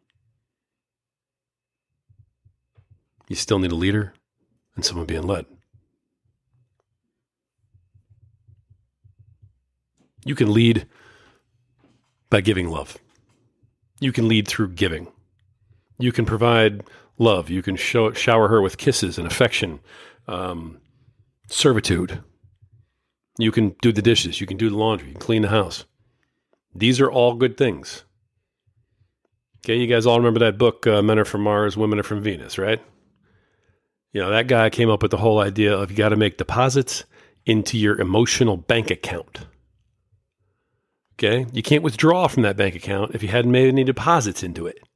You 3.28 3.36
still 3.36 3.60
need 3.60 3.72
a 3.72 3.76
leader 3.76 4.14
and 4.76 4.84
someone 4.84 5.06
being 5.06 5.24
led. 5.24 5.46
You 10.26 10.36
can 10.36 10.54
lead 10.54 10.88
by 12.30 12.42
giving 12.42 12.70
love. 12.70 12.98
You 14.00 14.12
can 14.12 14.28
lead 14.28 14.48
through 14.48 14.70
giving. 14.70 15.08
You 16.00 16.12
can 16.12 16.26
provide 16.26 16.84
love. 17.17 17.50
You 17.50 17.62
can 17.62 17.75
show, 17.75 18.12
shower 18.13 18.47
her 18.47 18.62
with 18.62 18.77
kisses 18.77 19.17
and 19.17 19.27
affection, 19.27 19.79
um, 20.27 20.79
servitude. 21.50 22.24
You 23.39 23.51
can 23.51 23.75
do 23.81 23.91
the 23.91 24.01
dishes. 24.01 24.41
You 24.41 24.47
can 24.47 24.57
do 24.57 24.69
the 24.69 24.77
laundry. 24.77 25.09
You 25.09 25.13
can 25.13 25.21
clean 25.21 25.41
the 25.43 25.50
house. 25.50 25.86
These 26.74 27.00
are 27.00 27.12
all 27.12 27.36
good 27.36 27.57
things. 27.57 28.03
Okay, 29.59 29.75
you 29.75 29.88
guys 29.88 30.05
all 30.05 30.17
remember 30.17 30.39
that 30.39 30.57
book, 30.57 30.88
uh, 30.88 31.01
Men 31.01 31.19
Are 31.19 31.25
From 31.25 31.41
Mars, 31.41 31.75
Women 31.75 32.00
Are 32.00 32.03
From 32.03 32.21
Venus, 32.21 32.57
right? 32.57 32.81
You 34.13 34.21
know, 34.21 34.29
that 34.29 34.47
guy 34.47 34.69
came 34.69 34.89
up 34.89 35.01
with 35.01 35.12
the 35.12 35.17
whole 35.17 35.39
idea 35.39 35.75
of 35.75 35.91
you 35.91 35.97
got 35.97 36.09
to 36.09 36.15
make 36.15 36.38
deposits 36.38 37.03
into 37.45 37.77
your 37.77 38.00
emotional 38.00 38.57
bank 38.57 38.89
account. 38.89 39.45
Okay, 41.15 41.47
you 41.51 41.63
can't 41.63 41.83
withdraw 41.83 42.27
from 42.27 42.43
that 42.43 42.57
bank 42.57 42.75
account 42.75 43.15
if 43.15 43.24
you 43.24 43.29
hadn't 43.29 43.51
made 43.51 43.67
any 43.67 43.83
deposits 43.83 44.43
into 44.43 44.67
it. 44.67 44.87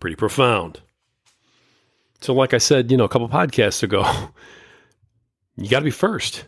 Pretty 0.00 0.16
profound. 0.16 0.80
So, 2.20 2.34
like 2.34 2.52
I 2.52 2.58
said, 2.58 2.90
you 2.90 2.96
know, 2.96 3.04
a 3.04 3.08
couple 3.08 3.28
podcasts 3.28 3.82
ago, 3.82 4.04
you 5.56 5.68
got 5.68 5.80
to 5.80 5.84
be 5.84 5.90
first. 5.90 6.46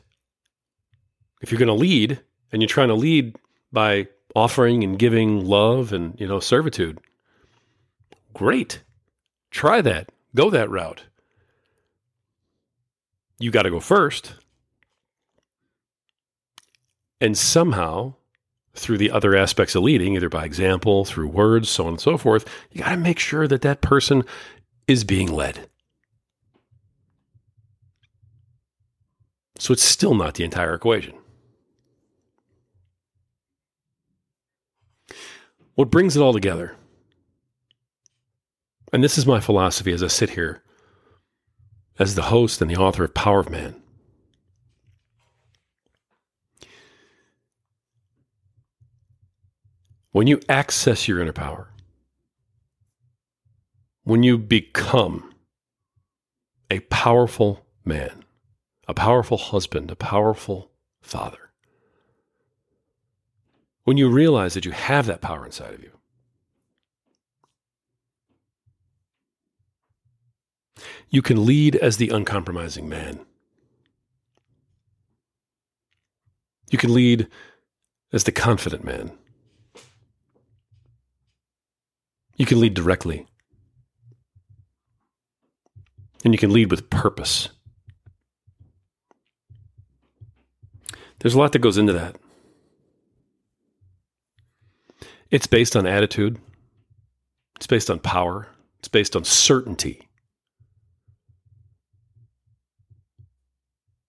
If 1.40 1.50
you're 1.50 1.58
going 1.58 1.68
to 1.68 1.74
lead 1.74 2.20
and 2.50 2.60
you're 2.60 2.68
trying 2.68 2.88
to 2.88 2.94
lead 2.94 3.36
by 3.72 4.08
offering 4.34 4.82
and 4.84 4.98
giving 4.98 5.44
love 5.44 5.92
and, 5.92 6.18
you 6.20 6.26
know, 6.26 6.40
servitude, 6.40 6.98
great. 8.34 8.82
Try 9.50 9.80
that. 9.82 10.10
Go 10.34 10.50
that 10.50 10.70
route. 10.70 11.04
You 13.38 13.50
got 13.50 13.62
to 13.62 13.70
go 13.70 13.80
first. 13.80 14.34
And 17.20 17.36
somehow 17.36 18.14
through 18.74 18.98
the 18.98 19.10
other 19.10 19.36
aspects 19.36 19.74
of 19.74 19.82
leading, 19.82 20.14
either 20.14 20.28
by 20.28 20.44
example, 20.44 21.04
through 21.04 21.28
words, 21.28 21.68
so 21.68 21.84
on 21.84 21.90
and 21.90 22.00
so 22.00 22.16
forth, 22.16 22.48
you 22.70 22.82
got 22.82 22.90
to 22.90 22.96
make 22.96 23.18
sure 23.18 23.46
that 23.46 23.62
that 23.62 23.82
person 23.82 24.24
is 24.86 25.04
being 25.04 25.30
led. 25.30 25.68
So 29.58 29.72
it's 29.72 29.82
still 29.82 30.14
not 30.14 30.34
the 30.34 30.44
entire 30.44 30.74
equation. 30.74 31.14
What 35.74 35.90
brings 35.90 36.16
it 36.16 36.20
all 36.20 36.32
together, 36.32 36.76
and 38.92 39.02
this 39.02 39.16
is 39.16 39.26
my 39.26 39.40
philosophy 39.40 39.92
as 39.92 40.02
I 40.02 40.08
sit 40.08 40.30
here 40.30 40.62
as 41.98 42.14
the 42.14 42.22
host 42.22 42.60
and 42.60 42.70
the 42.70 42.76
author 42.76 43.04
of 43.04 43.14
Power 43.14 43.40
of 43.40 43.50
Man, 43.50 43.81
When 50.12 50.26
you 50.26 50.40
access 50.48 51.08
your 51.08 51.20
inner 51.20 51.32
power, 51.32 51.68
when 54.04 54.22
you 54.22 54.36
become 54.36 55.34
a 56.70 56.80
powerful 56.80 57.64
man, 57.84 58.24
a 58.86 58.94
powerful 58.94 59.38
husband, 59.38 59.90
a 59.90 59.96
powerful 59.96 60.70
father, 61.00 61.50
when 63.84 63.96
you 63.96 64.08
realize 64.08 64.54
that 64.54 64.64
you 64.66 64.70
have 64.72 65.06
that 65.06 65.22
power 65.22 65.46
inside 65.46 65.74
of 65.74 65.82
you, 65.82 65.90
you 71.08 71.22
can 71.22 71.46
lead 71.46 71.74
as 71.76 71.96
the 71.96 72.10
uncompromising 72.10 72.88
man. 72.88 73.20
You 76.70 76.78
can 76.78 76.92
lead 76.92 77.28
as 78.12 78.24
the 78.24 78.32
confident 78.32 78.84
man. 78.84 79.12
You 82.42 82.46
can 82.46 82.58
lead 82.58 82.74
directly. 82.74 83.24
And 86.24 86.34
you 86.34 86.38
can 86.38 86.52
lead 86.52 86.72
with 86.72 86.90
purpose. 86.90 87.50
There's 91.20 91.34
a 91.34 91.38
lot 91.38 91.52
that 91.52 91.60
goes 91.60 91.78
into 91.78 91.92
that. 91.92 92.16
It's 95.30 95.46
based 95.46 95.76
on 95.76 95.86
attitude, 95.86 96.40
it's 97.54 97.68
based 97.68 97.88
on 97.88 98.00
power, 98.00 98.48
it's 98.80 98.88
based 98.88 99.14
on 99.14 99.22
certainty. 99.22 100.08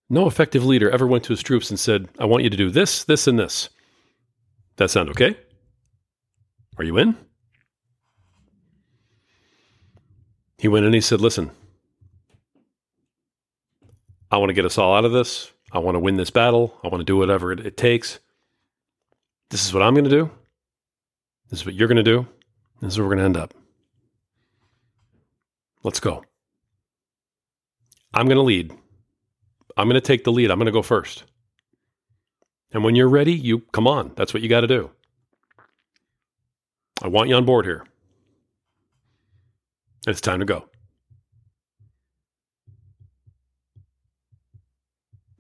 No 0.10 0.26
effective 0.26 0.66
leader 0.66 0.90
ever 0.90 1.06
went 1.06 1.24
to 1.26 1.34
his 1.34 1.44
troops 1.44 1.70
and 1.70 1.80
said, 1.80 2.10
I 2.18 2.26
want 2.26 2.44
you 2.44 2.50
to 2.50 2.58
do 2.58 2.72
this, 2.72 3.04
this, 3.04 3.28
and 3.28 3.38
this. 3.38 3.70
That 4.78 4.90
sound 4.90 5.12
okay? 5.12 5.38
Are 6.80 6.84
you 6.84 6.98
in? 6.98 7.16
He 10.64 10.70
went 10.70 10.84
in 10.84 10.88
and 10.88 10.96
he 10.96 11.02
said, 11.02 11.20
Listen, 11.20 11.52
I 14.32 14.38
want 14.38 14.50
to 14.50 14.54
get 14.54 14.64
us 14.64 14.78
all 14.78 14.96
out 14.96 15.04
of 15.04 15.12
this. 15.12 15.52
I 15.74 15.80
want 15.80 15.96
to 15.96 16.00
win 16.00 16.16
this 16.16 16.30
battle. 16.30 16.80
I 16.82 16.88
want 16.88 17.02
to 17.02 17.06
do 17.06 17.18
whatever 17.18 17.52
it, 17.52 17.60
it 17.60 17.76
takes. 17.76 18.20
This 19.50 19.66
is 19.66 19.74
what 19.74 19.84
I'm 19.84 19.94
going 19.94 20.06
to 20.06 20.10
do. 20.10 20.32
This 21.50 21.60
is 21.60 21.66
what 21.66 21.76
you're 21.76 21.90
going 21.90 21.98
to 21.98 22.02
do. 22.02 22.26
This 22.80 22.94
is 22.94 22.98
where 22.98 23.06
we're 23.06 23.16
going 23.16 23.20
to 23.20 23.26
end 23.26 23.36
up. 23.36 23.54
Let's 25.84 26.00
go. 26.00 26.24
I'm 28.14 28.28
going 28.28 28.38
to 28.38 28.42
lead. 28.42 28.72
I'm 29.76 29.90
going 29.90 30.00
to 30.00 30.08
take 30.08 30.24
the 30.24 30.32
lead. 30.32 30.50
I'm 30.50 30.60
going 30.60 30.68
to 30.68 30.72
go 30.72 30.82
first. 30.82 31.26
And 32.72 32.86
when 32.86 32.96
you're 32.96 33.10
ready, 33.10 33.34
you 33.34 33.60
come 33.74 33.86
on. 33.86 34.14
That's 34.16 34.34
what 34.34 34.42
you 34.42 34.48
got 34.48 34.62
to 34.62 34.68
do. 34.68 34.92
I 37.02 37.10
want 37.10 37.28
you 37.28 37.36
on 37.36 37.44
board 37.44 37.66
here. 37.66 37.84
It's 40.06 40.22
time 40.22 40.40
to 40.40 40.46
go. 40.46 40.66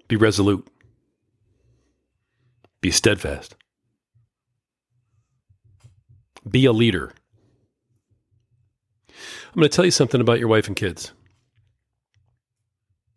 Be 0.07 0.15
resolute. 0.15 0.67
Be 2.81 2.91
steadfast. 2.91 3.55
Be 6.49 6.65
a 6.65 6.71
leader. 6.71 7.13
I'm 9.09 9.59
going 9.59 9.69
to 9.69 9.75
tell 9.75 9.85
you 9.85 9.91
something 9.91 10.21
about 10.21 10.39
your 10.39 10.47
wife 10.47 10.67
and 10.67 10.75
kids. 10.75 11.11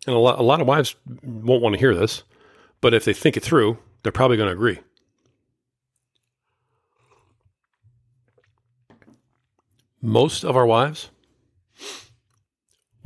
And 0.07 0.15
a 0.15 0.19
lot, 0.19 0.39
a 0.39 0.43
lot 0.43 0.61
of 0.61 0.67
wives 0.67 0.95
won't 1.23 1.63
want 1.63 1.75
to 1.75 1.79
hear 1.79 1.95
this, 1.95 2.23
but 2.81 2.95
if 2.95 3.05
they 3.05 3.13
think 3.13 3.37
it 3.37 3.43
through, 3.43 3.79
they're 4.03 4.13
probably 4.13 4.37
going 4.37 4.49
to 4.49 4.53
agree. 4.53 4.79
Most 10.01 10.45
of 10.45 10.57
our 10.57 10.67
wives 10.67 11.11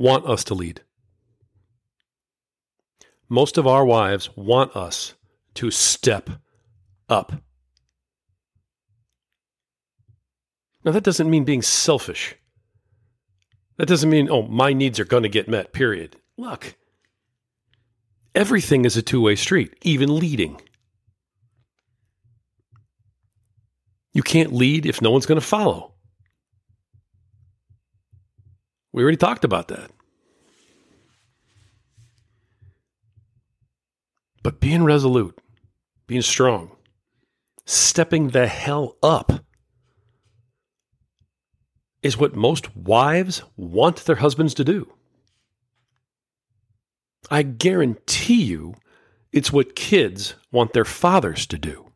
want 0.01 0.25
us 0.25 0.43
to 0.45 0.53
lead. 0.53 0.81
Most 3.29 3.57
of 3.57 3.65
our 3.65 3.85
wives 3.85 4.29
want 4.35 4.75
us 4.75 5.13
to 5.55 5.71
step 5.71 6.29
up. 7.07 7.33
Now, 10.83 10.91
that 10.91 11.03
doesn't 11.03 11.29
mean 11.29 11.43
being 11.43 11.61
selfish. 11.61 12.35
That 13.77 13.87
doesn't 13.87 14.09
mean, 14.09 14.29
oh, 14.29 14.43
my 14.43 14.73
needs 14.73 14.99
are 14.99 15.05
going 15.05 15.23
to 15.23 15.29
get 15.29 15.47
met, 15.47 15.73
period. 15.73 16.17
Look, 16.37 16.75
everything 18.33 18.85
is 18.85 18.97
a 18.97 19.01
two 19.01 19.21
way 19.21 19.35
street, 19.35 19.75
even 19.81 20.17
leading. 20.17 20.59
You 24.13 24.23
can't 24.23 24.51
lead 24.51 24.85
if 24.85 25.01
no 25.01 25.11
one's 25.11 25.25
going 25.25 25.39
to 25.39 25.45
follow. 25.45 25.90
We 28.93 29.03
already 29.03 29.17
talked 29.17 29.43
about 29.43 29.69
that. 29.69 29.91
But 34.43 34.59
being 34.59 34.83
resolute, 34.83 35.39
being 36.07 36.21
strong, 36.21 36.71
stepping 37.65 38.29
the 38.29 38.47
hell 38.47 38.97
up 39.03 39.45
is 42.01 42.17
what 42.17 42.35
most 42.35 42.75
wives 42.75 43.43
want 43.55 43.97
their 44.05 44.15
husbands 44.15 44.53
to 44.55 44.63
do. 44.63 44.91
I 47.29 47.43
guarantee 47.43 48.41
you 48.43 48.75
it's 49.31 49.53
what 49.53 49.75
kids 49.75 50.35
want 50.51 50.73
their 50.73 50.85
fathers 50.85 51.45
to 51.47 51.57
do. 51.57 51.90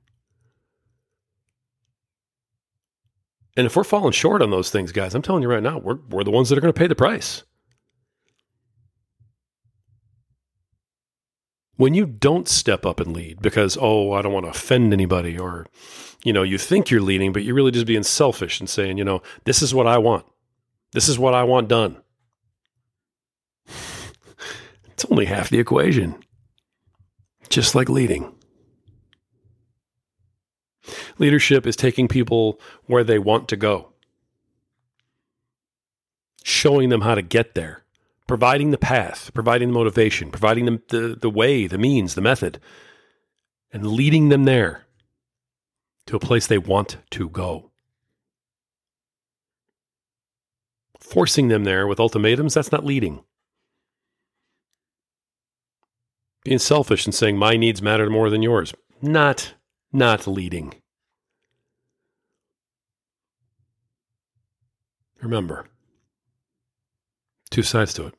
And 3.57 3.65
if 3.65 3.75
we're 3.75 3.83
falling 3.83 4.11
short 4.11 4.41
on 4.41 4.51
those 4.51 4.69
things, 4.69 4.91
guys, 4.91 5.15
I'm 5.15 5.21
telling 5.21 5.41
you 5.41 5.49
right 5.49 5.63
now, 5.63 5.77
we're, 5.77 5.97
we're 6.09 6.23
the 6.23 6.31
ones 6.31 6.49
that 6.49 6.57
are 6.57 6.61
going 6.61 6.73
to 6.73 6.77
pay 6.77 6.87
the 6.87 6.95
price. 6.95 7.43
When 11.77 11.93
you 11.93 12.05
don't 12.05 12.47
step 12.47 12.85
up 12.85 12.99
and 12.99 13.13
lead 13.13 13.41
because, 13.41 13.77
oh, 13.79 14.13
I 14.13 14.21
don't 14.21 14.33
want 14.33 14.45
to 14.45 14.49
offend 14.49 14.93
anybody, 14.93 15.37
or, 15.37 15.67
you 16.23 16.31
know, 16.31 16.43
you 16.43 16.57
think 16.57 16.89
you're 16.89 17.01
leading, 17.01 17.33
but 17.33 17.43
you're 17.43 17.55
really 17.55 17.71
just 17.71 17.85
being 17.85 18.03
selfish 18.03 18.59
and 18.59 18.69
saying, 18.69 18.97
you 18.97 19.03
know, 19.03 19.21
this 19.43 19.61
is 19.61 19.73
what 19.73 19.87
I 19.87 19.97
want. 19.97 20.25
This 20.93 21.09
is 21.09 21.19
what 21.19 21.33
I 21.33 21.43
want 21.43 21.67
done. 21.67 22.01
it's 24.85 25.05
only 25.09 25.25
half 25.25 25.49
the 25.49 25.59
equation. 25.59 26.15
Just 27.49 27.75
like 27.75 27.89
leading. 27.89 28.34
Leadership 31.17 31.65
is 31.65 31.75
taking 31.75 32.07
people 32.07 32.59
where 32.85 33.03
they 33.03 33.19
want 33.19 33.47
to 33.47 33.55
go, 33.55 33.93
showing 36.43 36.89
them 36.89 37.01
how 37.01 37.15
to 37.15 37.21
get 37.21 37.55
there, 37.55 37.83
providing 38.27 38.71
the 38.71 38.77
path, 38.77 39.31
providing 39.33 39.69
the 39.69 39.73
motivation, 39.73 40.29
providing 40.29 40.65
them 40.65 40.81
the, 40.89 41.17
the 41.19 41.29
way, 41.29 41.67
the 41.67 41.77
means, 41.77 42.15
the 42.15 42.21
method, 42.21 42.59
and 43.71 43.87
leading 43.87 44.29
them 44.29 44.43
there 44.43 44.85
to 46.05 46.15
a 46.15 46.19
place 46.19 46.47
they 46.47 46.57
want 46.57 46.97
to 47.11 47.29
go. 47.29 47.71
Forcing 50.99 51.47
them 51.47 51.63
there 51.63 51.87
with 51.87 51.99
ultimatums, 51.99 52.55
that's 52.55 52.71
not 52.71 52.85
leading. 52.85 53.23
Being 56.43 56.59
selfish 56.59 57.05
and 57.05 57.15
saying 57.15 57.37
my 57.37 57.57
needs 57.57 57.81
matter 57.81 58.09
more 58.09 58.29
than 58.29 58.43
yours, 58.43 58.73
not 59.01 59.53
not 59.91 60.27
leading. 60.27 60.73
Remember, 65.25 65.65
two 67.49 67.63
sides 67.63 67.95
to 67.95 68.05
it. 68.05 68.13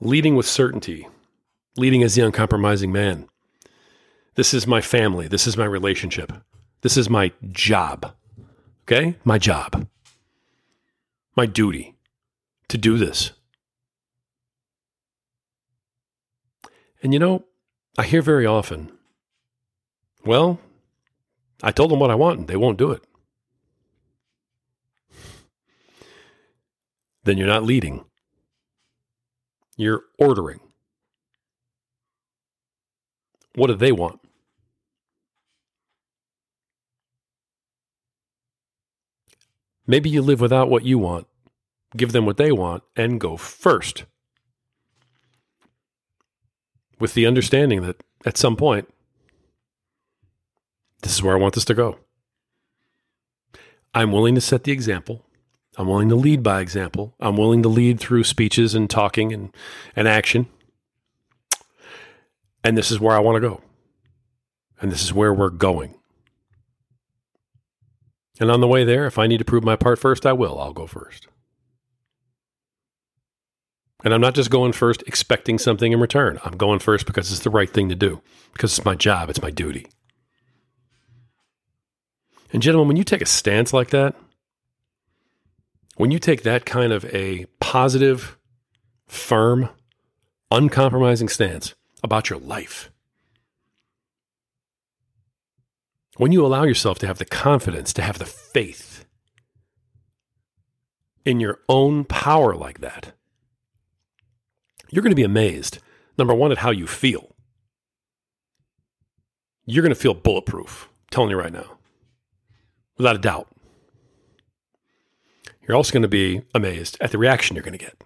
Leading 0.00 0.34
with 0.34 0.46
certainty, 0.46 1.06
leading 1.76 2.02
as 2.02 2.14
the 2.14 2.22
uncompromising 2.22 2.90
man. 2.90 3.28
This 4.34 4.54
is 4.54 4.66
my 4.66 4.80
family. 4.80 5.28
This 5.28 5.46
is 5.46 5.58
my 5.58 5.66
relationship. 5.66 6.32
This 6.80 6.96
is 6.96 7.10
my 7.10 7.32
job. 7.52 8.14
Okay? 8.84 9.16
My 9.24 9.36
job. 9.36 9.86
My 11.36 11.44
duty 11.44 11.96
to 12.68 12.78
do 12.78 12.96
this. 12.96 13.32
And 17.02 17.12
you 17.12 17.18
know, 17.18 17.44
I 17.98 18.04
hear 18.04 18.22
very 18.22 18.46
often, 18.46 18.90
well, 20.24 20.60
I 21.62 21.72
told 21.72 21.90
them 21.90 22.00
what 22.00 22.10
I 22.10 22.14
want 22.14 22.38
and 22.38 22.48
they 22.48 22.56
won't 22.56 22.78
do 22.78 22.90
it. 22.90 23.04
Then 27.24 27.38
you're 27.38 27.46
not 27.46 27.64
leading. 27.64 28.04
You're 29.76 30.02
ordering. 30.18 30.60
What 33.54 33.68
do 33.68 33.74
they 33.74 33.92
want? 33.92 34.20
Maybe 39.86 40.08
you 40.08 40.22
live 40.22 40.40
without 40.40 40.70
what 40.70 40.84
you 40.84 40.98
want, 40.98 41.26
give 41.96 42.12
them 42.12 42.24
what 42.24 42.38
they 42.38 42.50
want, 42.50 42.82
and 42.96 43.20
go 43.20 43.36
first. 43.36 44.04
With 46.98 47.14
the 47.14 47.26
understanding 47.26 47.82
that 47.82 48.02
at 48.24 48.38
some 48.38 48.56
point, 48.56 48.88
this 51.02 51.12
is 51.12 51.22
where 51.22 51.36
I 51.36 51.40
want 51.40 51.54
this 51.54 51.66
to 51.66 51.74
go. 51.74 51.98
I'm 53.92 54.10
willing 54.10 54.34
to 54.36 54.40
set 54.40 54.64
the 54.64 54.72
example. 54.72 55.23
I'm 55.76 55.88
willing 55.88 56.08
to 56.08 56.14
lead 56.14 56.42
by 56.42 56.60
example. 56.60 57.14
I'm 57.20 57.36
willing 57.36 57.62
to 57.62 57.68
lead 57.68 57.98
through 57.98 58.24
speeches 58.24 58.74
and 58.74 58.88
talking 58.88 59.32
and, 59.32 59.54
and 59.96 60.06
action. 60.06 60.46
And 62.62 62.78
this 62.78 62.90
is 62.90 63.00
where 63.00 63.16
I 63.16 63.20
want 63.20 63.36
to 63.36 63.48
go. 63.48 63.60
And 64.80 64.92
this 64.92 65.02
is 65.02 65.12
where 65.12 65.34
we're 65.34 65.50
going. 65.50 65.94
And 68.40 68.50
on 68.50 68.60
the 68.60 68.68
way 68.68 68.84
there, 68.84 69.06
if 69.06 69.18
I 69.18 69.26
need 69.26 69.38
to 69.38 69.44
prove 69.44 69.64
my 69.64 69.76
part 69.76 69.98
first, 69.98 70.26
I 70.26 70.32
will. 70.32 70.58
I'll 70.58 70.72
go 70.72 70.86
first. 70.86 71.28
And 74.02 74.12
I'm 74.12 74.20
not 74.20 74.34
just 74.34 74.50
going 74.50 74.72
first 74.72 75.02
expecting 75.06 75.58
something 75.58 75.92
in 75.92 76.00
return. 76.00 76.38
I'm 76.44 76.56
going 76.56 76.78
first 76.78 77.06
because 77.06 77.30
it's 77.30 77.40
the 77.40 77.50
right 77.50 77.70
thing 77.70 77.88
to 77.88 77.94
do, 77.94 78.20
because 78.52 78.76
it's 78.76 78.84
my 78.84 78.94
job, 78.94 79.30
it's 79.30 79.40
my 79.40 79.50
duty. 79.50 79.86
And, 82.52 82.62
gentlemen, 82.62 82.88
when 82.88 82.96
you 82.96 83.04
take 83.04 83.22
a 83.22 83.26
stance 83.26 83.72
like 83.72 83.90
that, 83.90 84.14
when 85.96 86.10
you 86.10 86.18
take 86.18 86.42
that 86.42 86.66
kind 86.66 86.92
of 86.92 87.04
a 87.14 87.46
positive, 87.60 88.38
firm, 89.06 89.68
uncompromising 90.50 91.28
stance 91.28 91.74
about 92.02 92.30
your 92.30 92.38
life, 92.38 92.90
when 96.16 96.32
you 96.32 96.44
allow 96.44 96.64
yourself 96.64 96.98
to 97.00 97.06
have 97.06 97.18
the 97.18 97.24
confidence, 97.24 97.92
to 97.92 98.02
have 98.02 98.18
the 98.18 98.26
faith 98.26 99.04
in 101.24 101.40
your 101.40 101.60
own 101.68 102.04
power 102.04 102.54
like 102.54 102.80
that, 102.80 103.12
you're 104.90 105.02
going 105.02 105.10
to 105.10 105.16
be 105.16 105.24
amazed, 105.24 105.78
number 106.18 106.34
one, 106.34 106.52
at 106.52 106.58
how 106.58 106.70
you 106.70 106.86
feel. 106.86 107.34
You're 109.66 109.82
going 109.82 109.94
to 109.94 110.00
feel 110.00 110.14
bulletproof, 110.14 110.88
I'm 110.88 111.06
telling 111.10 111.30
you 111.30 111.38
right 111.38 111.52
now, 111.52 111.78
without 112.96 113.16
a 113.16 113.20
doubt. 113.20 113.53
You're 115.66 115.76
also 115.76 115.92
going 115.92 116.02
to 116.02 116.08
be 116.08 116.42
amazed 116.54 116.96
at 117.00 117.10
the 117.10 117.18
reaction 117.18 117.56
you're 117.56 117.62
going 117.62 117.78
to 117.78 117.84
get. 117.84 118.02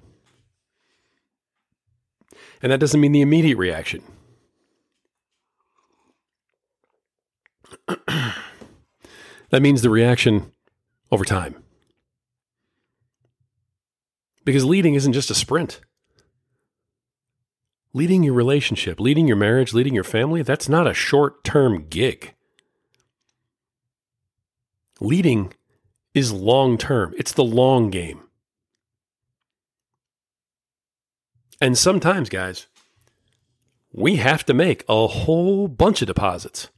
And 2.63 2.73
that 2.73 2.81
doesn't 2.81 3.01
mean 3.01 3.13
the 3.13 3.21
immediate 3.21 3.57
reaction. 3.57 4.03
that 8.07 8.43
means 9.61 9.83
the 9.83 9.91
reaction 9.91 10.53
over 11.11 11.25
time. 11.25 11.63
Because 14.45 14.65
leading 14.65 14.95
isn't 14.95 15.13
just 15.13 15.31
a 15.31 15.35
sprint. 15.35 15.81
Leading 17.93 18.23
your 18.23 18.35
relationship, 18.35 19.01
leading 19.01 19.27
your 19.27 19.37
marriage, 19.37 19.73
leading 19.73 19.95
your 19.95 20.05
family, 20.05 20.43
that's 20.43 20.69
not 20.69 20.87
a 20.87 20.95
short 20.95 21.43
term 21.45 21.87
gig. 21.89 22.35
Leading 25.01 25.53
is 26.19 26.33
long 26.33 26.77
term, 26.77 27.15
it's 27.17 27.33
the 27.33 27.45
long 27.45 27.91
game. 27.91 28.21
And 31.61 31.79
sometimes, 31.79 32.29
guys, 32.29 32.67
we 33.93 34.17
have 34.17 34.45
to 34.47 34.55
make 34.55 34.85
a 34.89 35.07
whole 35.07 35.69
bunch 35.69 36.03
of 36.03 36.09
deposits 36.09 36.69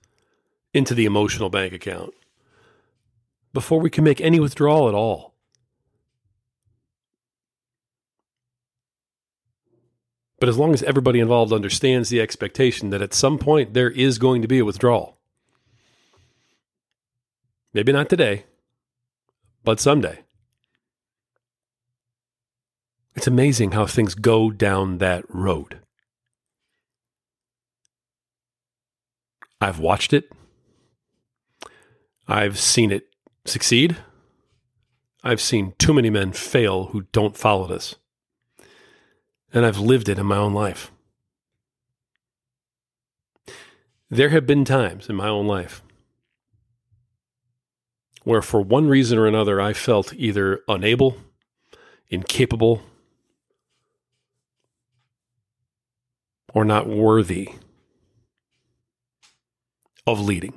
into 0.73 0.95
the 0.95 1.07
emotional 1.07 1.51
bank 1.51 1.73
account 1.73 2.15
before 3.53 3.81
we 3.81 3.91
can 3.91 4.05
make 4.05 4.21
any 4.21 4.39
withdrawal 4.39 4.89
at 4.89 4.95
all. 4.95 5.35
But 10.39 10.49
as 10.49 10.57
long 10.57 10.73
as 10.73 10.83
everybody 10.83 11.21
involved 11.21 11.53
understands 11.53 12.09
the 12.09 12.21
expectation 12.21 12.91
that 12.91 13.03
at 13.03 13.13
some 13.13 13.39
point 13.39 13.75
there 13.75 13.91
is 13.91 14.19
going 14.19 14.41
to 14.41 14.49
be 14.49 14.59
a 14.59 14.65
withdrawal, 14.65 15.19
maybe 17.75 17.93
not 17.93 18.09
today, 18.09 18.45
but 19.65 19.81
someday. 19.81 20.21
It's 23.15 23.27
amazing 23.27 23.73
how 23.73 23.87
things 23.87 24.15
go 24.15 24.51
down 24.51 24.99
that 24.99 25.25
road. 25.29 25.81
I've 29.61 29.79
watched 29.79 30.13
it. 30.13 30.33
I've 32.27 32.59
seen 32.59 32.91
it 32.91 33.09
succeed. 33.45 33.97
I've 35.23 35.41
seen 35.41 35.75
too 35.79 35.93
many 35.93 36.09
men 36.09 36.33
fail 36.33 36.87
who 36.87 37.03
don't 37.13 37.37
follow 37.37 37.67
this. 37.67 37.97
And 39.53 39.67
I've 39.67 39.79
lived 39.79 40.09
it 40.09 40.19
in 40.19 40.27
my 40.27 40.37
own 40.37 40.55
life. 40.55 40.93
There 44.09 44.31
have 44.31 44.47
been 44.47 44.65
times 44.65 45.09
in 45.09 45.17
my 45.17 45.29
own 45.29 45.47
life 45.47 45.83
where 48.31 48.41
for 48.41 48.61
one 48.61 48.87
reason 48.87 49.19
or 49.19 49.27
another 49.27 49.61
I 49.61 49.73
felt 49.73 50.15
either 50.15 50.61
unable, 50.69 51.17
incapable, 52.11 52.81
or 56.55 56.65
not 56.65 56.87
worthy 56.87 57.49
of 60.07 60.21
leading. 60.21 60.55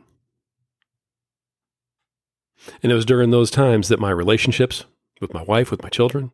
And 2.83 2.91
it 2.91 2.95
was 2.95 3.05
during 3.05 3.31
those 3.31 3.49
times 3.49 3.87
that 3.87 3.99
my 3.99 4.11
relationships 4.11 4.85
with 5.19 5.33
my 5.33 5.41
wife, 5.41 5.71
with 5.71 5.81
my 5.81 5.89
children, 5.89 6.31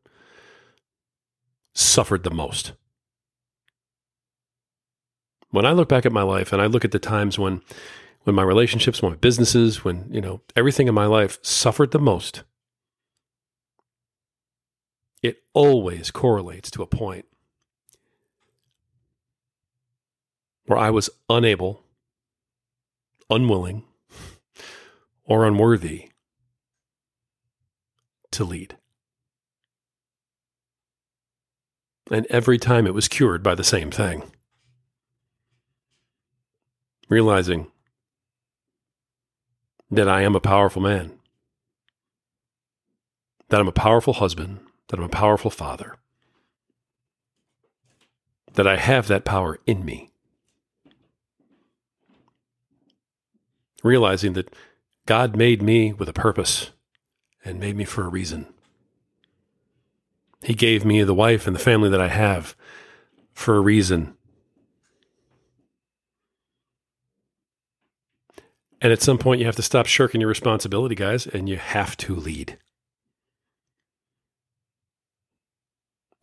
suffered 1.73 2.25
the 2.25 2.31
most. 2.31 2.73
When 5.51 5.65
I 5.65 5.71
look 5.71 5.87
back 5.87 6.05
at 6.05 6.11
my 6.11 6.23
life 6.23 6.51
and 6.51 6.61
I 6.61 6.65
look 6.65 6.83
at 6.83 6.91
the 6.91 6.99
times 6.99 7.39
when 7.39 7.61
when 8.29 8.35
my 8.35 8.43
relationships, 8.43 9.01
when 9.01 9.13
my 9.13 9.17
businesses, 9.17 9.83
when, 9.83 10.07
you 10.11 10.21
know, 10.21 10.39
everything 10.55 10.87
in 10.87 10.93
my 10.93 11.07
life 11.07 11.39
suffered 11.41 11.89
the 11.89 11.97
most, 11.97 12.43
it 15.23 15.41
always 15.55 16.11
correlates 16.11 16.69
to 16.69 16.83
a 16.83 16.85
point 16.85 17.25
where 20.67 20.77
I 20.77 20.91
was 20.91 21.09
unable, 21.27 21.81
unwilling, 23.31 23.83
or 25.23 25.43
unworthy 25.43 26.11
to 28.29 28.43
lead. 28.43 28.77
And 32.11 32.27
every 32.29 32.59
time 32.59 32.85
it 32.85 32.93
was 32.93 33.07
cured 33.07 33.41
by 33.41 33.55
the 33.55 33.63
same 33.63 33.89
thing. 33.89 34.21
Realizing 37.09 37.71
that 39.91 40.07
I 40.07 40.21
am 40.21 40.35
a 40.35 40.39
powerful 40.39 40.81
man, 40.81 41.11
that 43.49 43.59
I'm 43.59 43.67
a 43.67 43.73
powerful 43.73 44.13
husband, 44.13 44.59
that 44.87 44.97
I'm 44.97 45.05
a 45.05 45.09
powerful 45.09 45.51
father, 45.51 45.95
that 48.53 48.67
I 48.67 48.77
have 48.77 49.07
that 49.07 49.25
power 49.25 49.59
in 49.65 49.83
me. 49.83 50.11
Realizing 53.83 54.33
that 54.33 54.53
God 55.05 55.35
made 55.35 55.61
me 55.61 55.93
with 55.93 56.09
a 56.09 56.13
purpose 56.13 56.71
and 57.43 57.59
made 57.59 57.75
me 57.75 57.85
for 57.85 58.03
a 58.03 58.09
reason. 58.09 58.53
He 60.43 60.53
gave 60.53 60.85
me 60.85 61.03
the 61.03 61.13
wife 61.13 61.47
and 61.47 61.55
the 61.55 61.59
family 61.59 61.89
that 61.89 62.01
I 62.01 62.09
have 62.09 62.55
for 63.33 63.55
a 63.55 63.61
reason. 63.61 64.15
And 68.81 68.93
at 68.93 69.01
some 69.01 69.17
point, 69.17 69.39
you 69.39 69.45
have 69.45 69.57
to 69.57 69.61
stop 69.61 69.85
shirking 69.85 70.21
your 70.21 70.29
responsibility, 70.29 70.95
guys, 70.95 71.27
and 71.27 71.49
you 71.49 71.57
have 71.57 71.97
to 71.97 72.15
lead. 72.15 72.57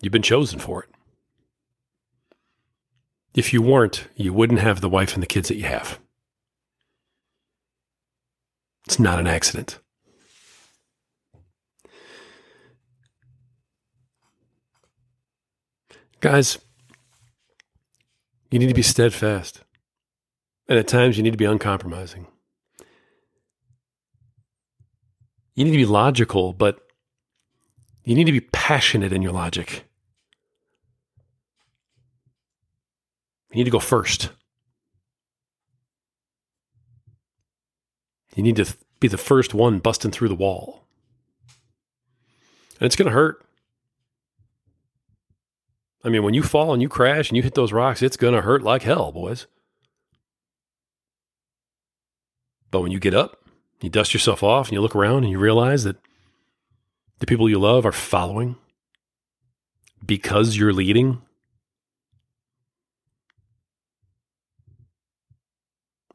You've 0.01 0.13
been 0.13 0.23
chosen 0.23 0.59
for 0.59 0.85
it. 0.85 0.91
If 3.35 3.53
you 3.53 3.61
weren't, 3.61 4.09
you 4.17 4.33
wouldn't 4.33 4.61
have 4.61 4.81
the 4.81 4.89
wife 4.89 5.15
and 5.15 5.23
the 5.23 5.27
kids 5.27 5.49
that 5.49 5.57
you 5.57 5.65
have. 5.65 5.99
It's 8.87 8.99
not 8.99 9.19
an 9.19 9.27
accident. 9.27 9.79
Guys, 16.21 16.59
you 18.51 18.59
need 18.59 18.69
to 18.69 18.75
be 18.75 18.83
steadfast. 18.83 19.61
And 20.69 20.79
at 20.79 20.89
times, 20.89 21.17
you 21.17 21.23
need 21.23 21.33
to 21.33 21.37
be 21.37 21.45
uncompromising. 21.45 22.27
You 25.57 25.65
need 25.65 25.73
to 25.73 25.79
be 25.79 25.87
logical, 25.87 26.53
but 26.53 26.79
you 28.05 28.15
need 28.15 28.25
to 28.25 28.33
be 28.33 28.41
passionate 28.41 29.13
in 29.13 29.23
your 29.23 29.33
logic. 29.33 29.85
You 33.51 33.57
need 33.57 33.65
to 33.65 33.71
go 33.71 33.81
first. 33.81 34.29
You 38.35 38.43
need 38.43 38.57
to 38.57 38.67
be 39.01 39.09
the 39.09 39.17
first 39.17 39.55
one 39.55 39.79
busting 39.79 40.11
through 40.11 40.29
the 40.29 40.35
wall. 40.35 40.85
And 42.79 42.87
it's 42.87 42.97
going 42.97 43.07
to 43.07 43.15
hurt. 43.15 43.43
I 46.05 46.11
mean, 46.11 46.23
when 46.23 46.35
you 46.35 46.43
fall 46.43 46.75
and 46.75 46.83
you 46.83 46.89
crash 46.91 47.31
and 47.31 47.37
you 47.37 47.43
hit 47.43 47.55
those 47.55 47.73
rocks, 47.73 48.03
it's 48.03 48.19
going 48.19 48.35
to 48.35 48.43
hurt 48.43 48.63
like 48.63 48.83
hell, 48.83 49.11
boys. 49.11 49.47
But 52.71 52.83
when 52.83 52.93
you 52.93 53.01
get 53.01 53.15
up, 53.15 53.46
you 53.81 53.91
dust 53.91 54.15
yourself 54.15 54.43
off 54.43 54.69
and 54.69 54.75
you 54.75 54.81
look 54.81 54.97
around 54.97 55.25
and 55.25 55.31
you 55.31 55.39
realize 55.39 55.85
that 55.85 55.97
the 57.19 57.27
people 57.27 57.49
you 57.49 57.59
love 57.59 57.87
are 57.87 57.93
following 57.93 58.57
because 60.05 60.57
you're 60.57 60.73
leading. 60.73 61.23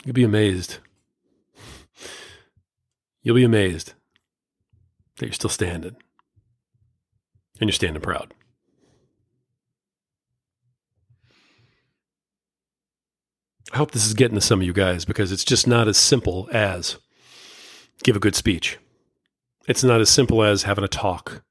You'll 0.03 0.13
be 0.13 0.23
amazed. 0.23 0.77
You'll 3.21 3.35
be 3.35 3.43
amazed 3.43 3.93
that 5.17 5.27
you're 5.27 5.33
still 5.33 5.49
standing 5.49 5.95
and 7.59 7.69
you're 7.69 7.73
standing 7.73 8.01
proud. 8.01 8.33
I 13.71 13.77
hope 13.77 13.91
this 13.91 14.05
is 14.05 14.15
getting 14.15 14.35
to 14.35 14.41
some 14.41 14.59
of 14.59 14.65
you 14.65 14.73
guys 14.73 15.05
because 15.05 15.31
it's 15.31 15.45
just 15.45 15.67
not 15.67 15.87
as 15.87 15.97
simple 15.97 16.49
as 16.51 16.97
give 18.01 18.15
a 18.15 18.19
good 18.19 18.35
speech. 18.35 18.77
It's 19.67 19.83
not 19.83 20.01
as 20.01 20.09
simple 20.09 20.43
as 20.43 20.63
having 20.63 20.83
a 20.83 20.89
talk. 20.89 21.43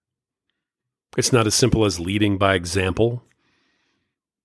It's 1.17 1.33
not 1.33 1.47
as 1.47 1.55
simple 1.55 1.85
as 1.85 2.01
leading 2.01 2.39
by 2.39 2.55
example. 2.55 3.25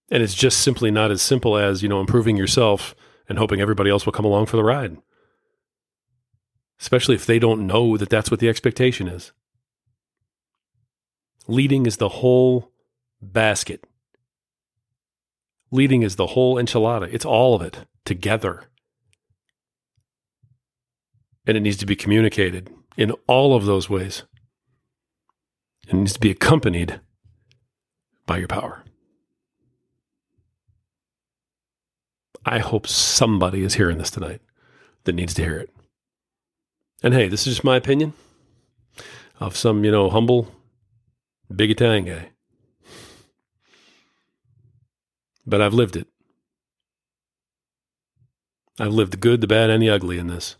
And 0.09 0.21
it's 0.21 0.35
just 0.35 0.59
simply 0.59 0.91
not 0.91 1.11
as 1.11 1.21
simple 1.21 1.57
as, 1.57 1.81
you 1.81 1.89
know, 1.89 1.99
improving 1.99 2.37
yourself 2.37 2.95
and 3.27 3.37
hoping 3.37 3.59
everybody 3.59 3.89
else 3.89 4.05
will 4.05 4.13
come 4.13 4.25
along 4.25 4.45
for 4.45 4.57
the 4.57 4.63
ride. 4.63 4.97
Especially 6.79 7.15
if 7.15 7.25
they 7.25 7.39
don't 7.39 7.65
know 7.65 7.97
that 7.97 8.09
that's 8.09 8.29
what 8.29 8.39
the 8.39 8.49
expectation 8.49 9.07
is. 9.07 9.31
Leading 11.47 11.85
is 11.85 11.97
the 11.97 12.09
whole 12.09 12.71
basket 13.21 13.85
Leading 15.71 16.03
is 16.03 16.15
the 16.15 16.27
whole 16.27 16.55
enchilada. 16.55 17.09
It's 17.11 17.25
all 17.25 17.55
of 17.55 17.61
it 17.61 17.79
together. 18.05 18.63
And 21.47 21.55
it 21.55 21.61
needs 21.61 21.77
to 21.77 21.85
be 21.85 21.95
communicated 21.95 22.69
in 22.97 23.11
all 23.27 23.55
of 23.55 23.65
those 23.65 23.89
ways. 23.89 24.23
And 25.87 25.99
it 25.99 26.01
needs 26.01 26.13
to 26.13 26.19
be 26.19 26.31
accompanied 26.31 26.99
by 28.25 28.37
your 28.37 28.47
power. 28.47 28.83
I 32.45 32.59
hope 32.59 32.87
somebody 32.87 33.63
is 33.63 33.75
hearing 33.75 33.97
this 33.97 34.11
tonight 34.11 34.41
that 35.03 35.13
needs 35.13 35.33
to 35.35 35.43
hear 35.43 35.57
it. 35.57 35.69
And 37.03 37.13
hey, 37.13 37.27
this 37.27 37.41
is 37.47 37.55
just 37.55 37.63
my 37.63 37.75
opinion 37.75 38.13
of 39.39 39.55
some, 39.55 39.83
you 39.83 39.91
know, 39.91 40.09
humble, 40.09 40.51
big 41.53 41.69
Italian 41.71 42.05
guy 42.05 42.29
but 45.45 45.61
I've 45.61 45.73
lived 45.73 45.95
it. 45.95 46.07
I've 48.79 48.93
lived 48.93 49.13
the 49.13 49.17
good, 49.17 49.41
the 49.41 49.47
bad, 49.47 49.69
and 49.69 49.81
the 49.81 49.89
ugly 49.89 50.17
in 50.17 50.27
this. 50.27 50.57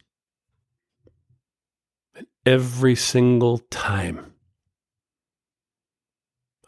Every 2.46 2.96
single 2.96 3.58
time, 3.58 4.34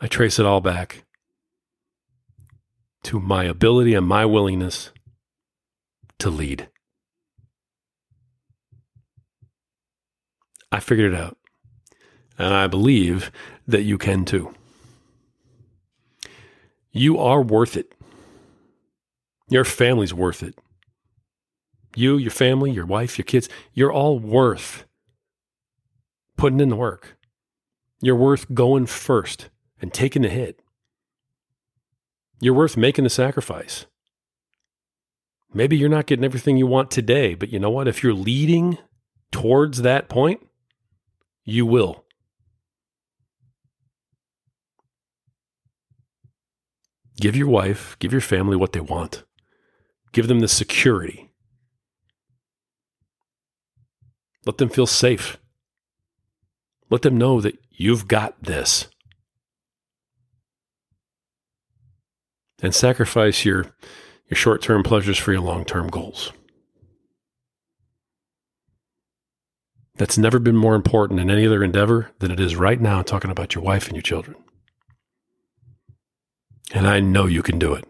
I 0.01 0.07
trace 0.07 0.39
it 0.39 0.45
all 0.45 0.59
back 0.59 1.03
to 3.03 3.19
my 3.19 3.43
ability 3.43 3.93
and 3.93 4.07
my 4.07 4.25
willingness 4.25 4.89
to 6.17 6.31
lead. 6.31 6.67
I 10.71 10.79
figured 10.79 11.13
it 11.13 11.19
out. 11.19 11.37
And 12.39 12.55
I 12.55 12.65
believe 12.65 13.31
that 13.67 13.83
you 13.83 13.99
can 13.99 14.25
too. 14.25 14.55
You 16.91 17.19
are 17.19 17.41
worth 17.41 17.77
it. 17.77 17.93
Your 19.47 19.63
family's 19.63 20.13
worth 20.13 20.41
it. 20.41 20.55
You, 21.95 22.17
your 22.17 22.31
family, 22.31 22.71
your 22.71 22.85
wife, 22.87 23.19
your 23.19 23.25
kids, 23.25 23.47
you're 23.73 23.93
all 23.93 24.17
worth 24.17 24.85
putting 26.37 26.59
in 26.59 26.69
the 26.69 26.75
work. 26.75 27.17
You're 28.01 28.15
worth 28.15 28.53
going 28.53 28.85
first 28.85 29.49
and 29.81 29.93
taking 29.93 30.21
the 30.21 30.29
hit. 30.29 30.61
You're 32.39 32.53
worth 32.53 32.77
making 32.77 33.03
the 33.03 33.09
sacrifice. 33.09 33.87
Maybe 35.53 35.75
you're 35.75 35.89
not 35.89 36.05
getting 36.05 36.25
everything 36.25 36.57
you 36.57 36.67
want 36.67 36.91
today, 36.91 37.33
but 37.33 37.49
you 37.49 37.59
know 37.59 37.69
what? 37.69 37.87
If 37.87 38.03
you're 38.03 38.13
leading 38.13 38.77
towards 39.31 39.81
that 39.81 40.09
point, 40.09 40.45
you 41.43 41.65
will. 41.65 42.05
Give 47.19 47.35
your 47.35 47.47
wife, 47.47 47.97
give 47.97 48.11
your 48.11 48.21
family 48.21 48.55
what 48.55 48.73
they 48.73 48.79
want. 48.79 49.23
Give 50.11 50.27
them 50.27 50.39
the 50.39 50.47
security. 50.47 51.31
Let 54.45 54.59
them 54.59 54.69
feel 54.69 54.85
safe. 54.85 55.37
Let 56.89 57.01
them 57.01 57.17
know 57.17 57.41
that 57.41 57.57
you've 57.71 58.07
got 58.07 58.41
this. 58.41 58.87
And 62.61 62.73
sacrifice 62.73 63.45
your, 63.45 63.65
your 64.29 64.35
short 64.35 64.61
term 64.61 64.83
pleasures 64.83 65.17
for 65.17 65.31
your 65.31 65.41
long 65.41 65.63
term 65.63 65.87
goals. 65.87 66.31
That's 69.97 70.17
never 70.17 70.39
been 70.39 70.55
more 70.55 70.75
important 70.75 71.19
in 71.19 71.29
any 71.29 71.45
other 71.45 71.63
endeavor 71.63 72.11
than 72.19 72.31
it 72.31 72.39
is 72.39 72.55
right 72.55 72.79
now, 72.79 73.01
talking 73.01 73.31
about 73.31 73.55
your 73.55 73.63
wife 73.63 73.87
and 73.87 73.95
your 73.95 74.03
children. 74.03 74.35
And 76.73 76.87
I 76.87 76.99
know 76.99 77.25
you 77.25 77.41
can 77.41 77.57
do 77.57 77.73
it. 77.73 77.85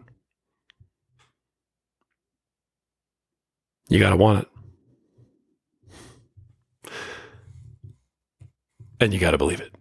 You 3.89 3.99
got 3.99 4.11
to 4.11 4.17
want 4.17 4.43
it. 4.43 4.56
And 8.99 9.13
you 9.13 9.19
got 9.19 9.31
to 9.31 9.37
believe 9.37 9.61
it. 9.61 9.73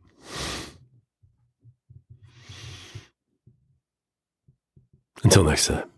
Until 5.25 5.45
next 5.45 5.67
time. 5.69 5.96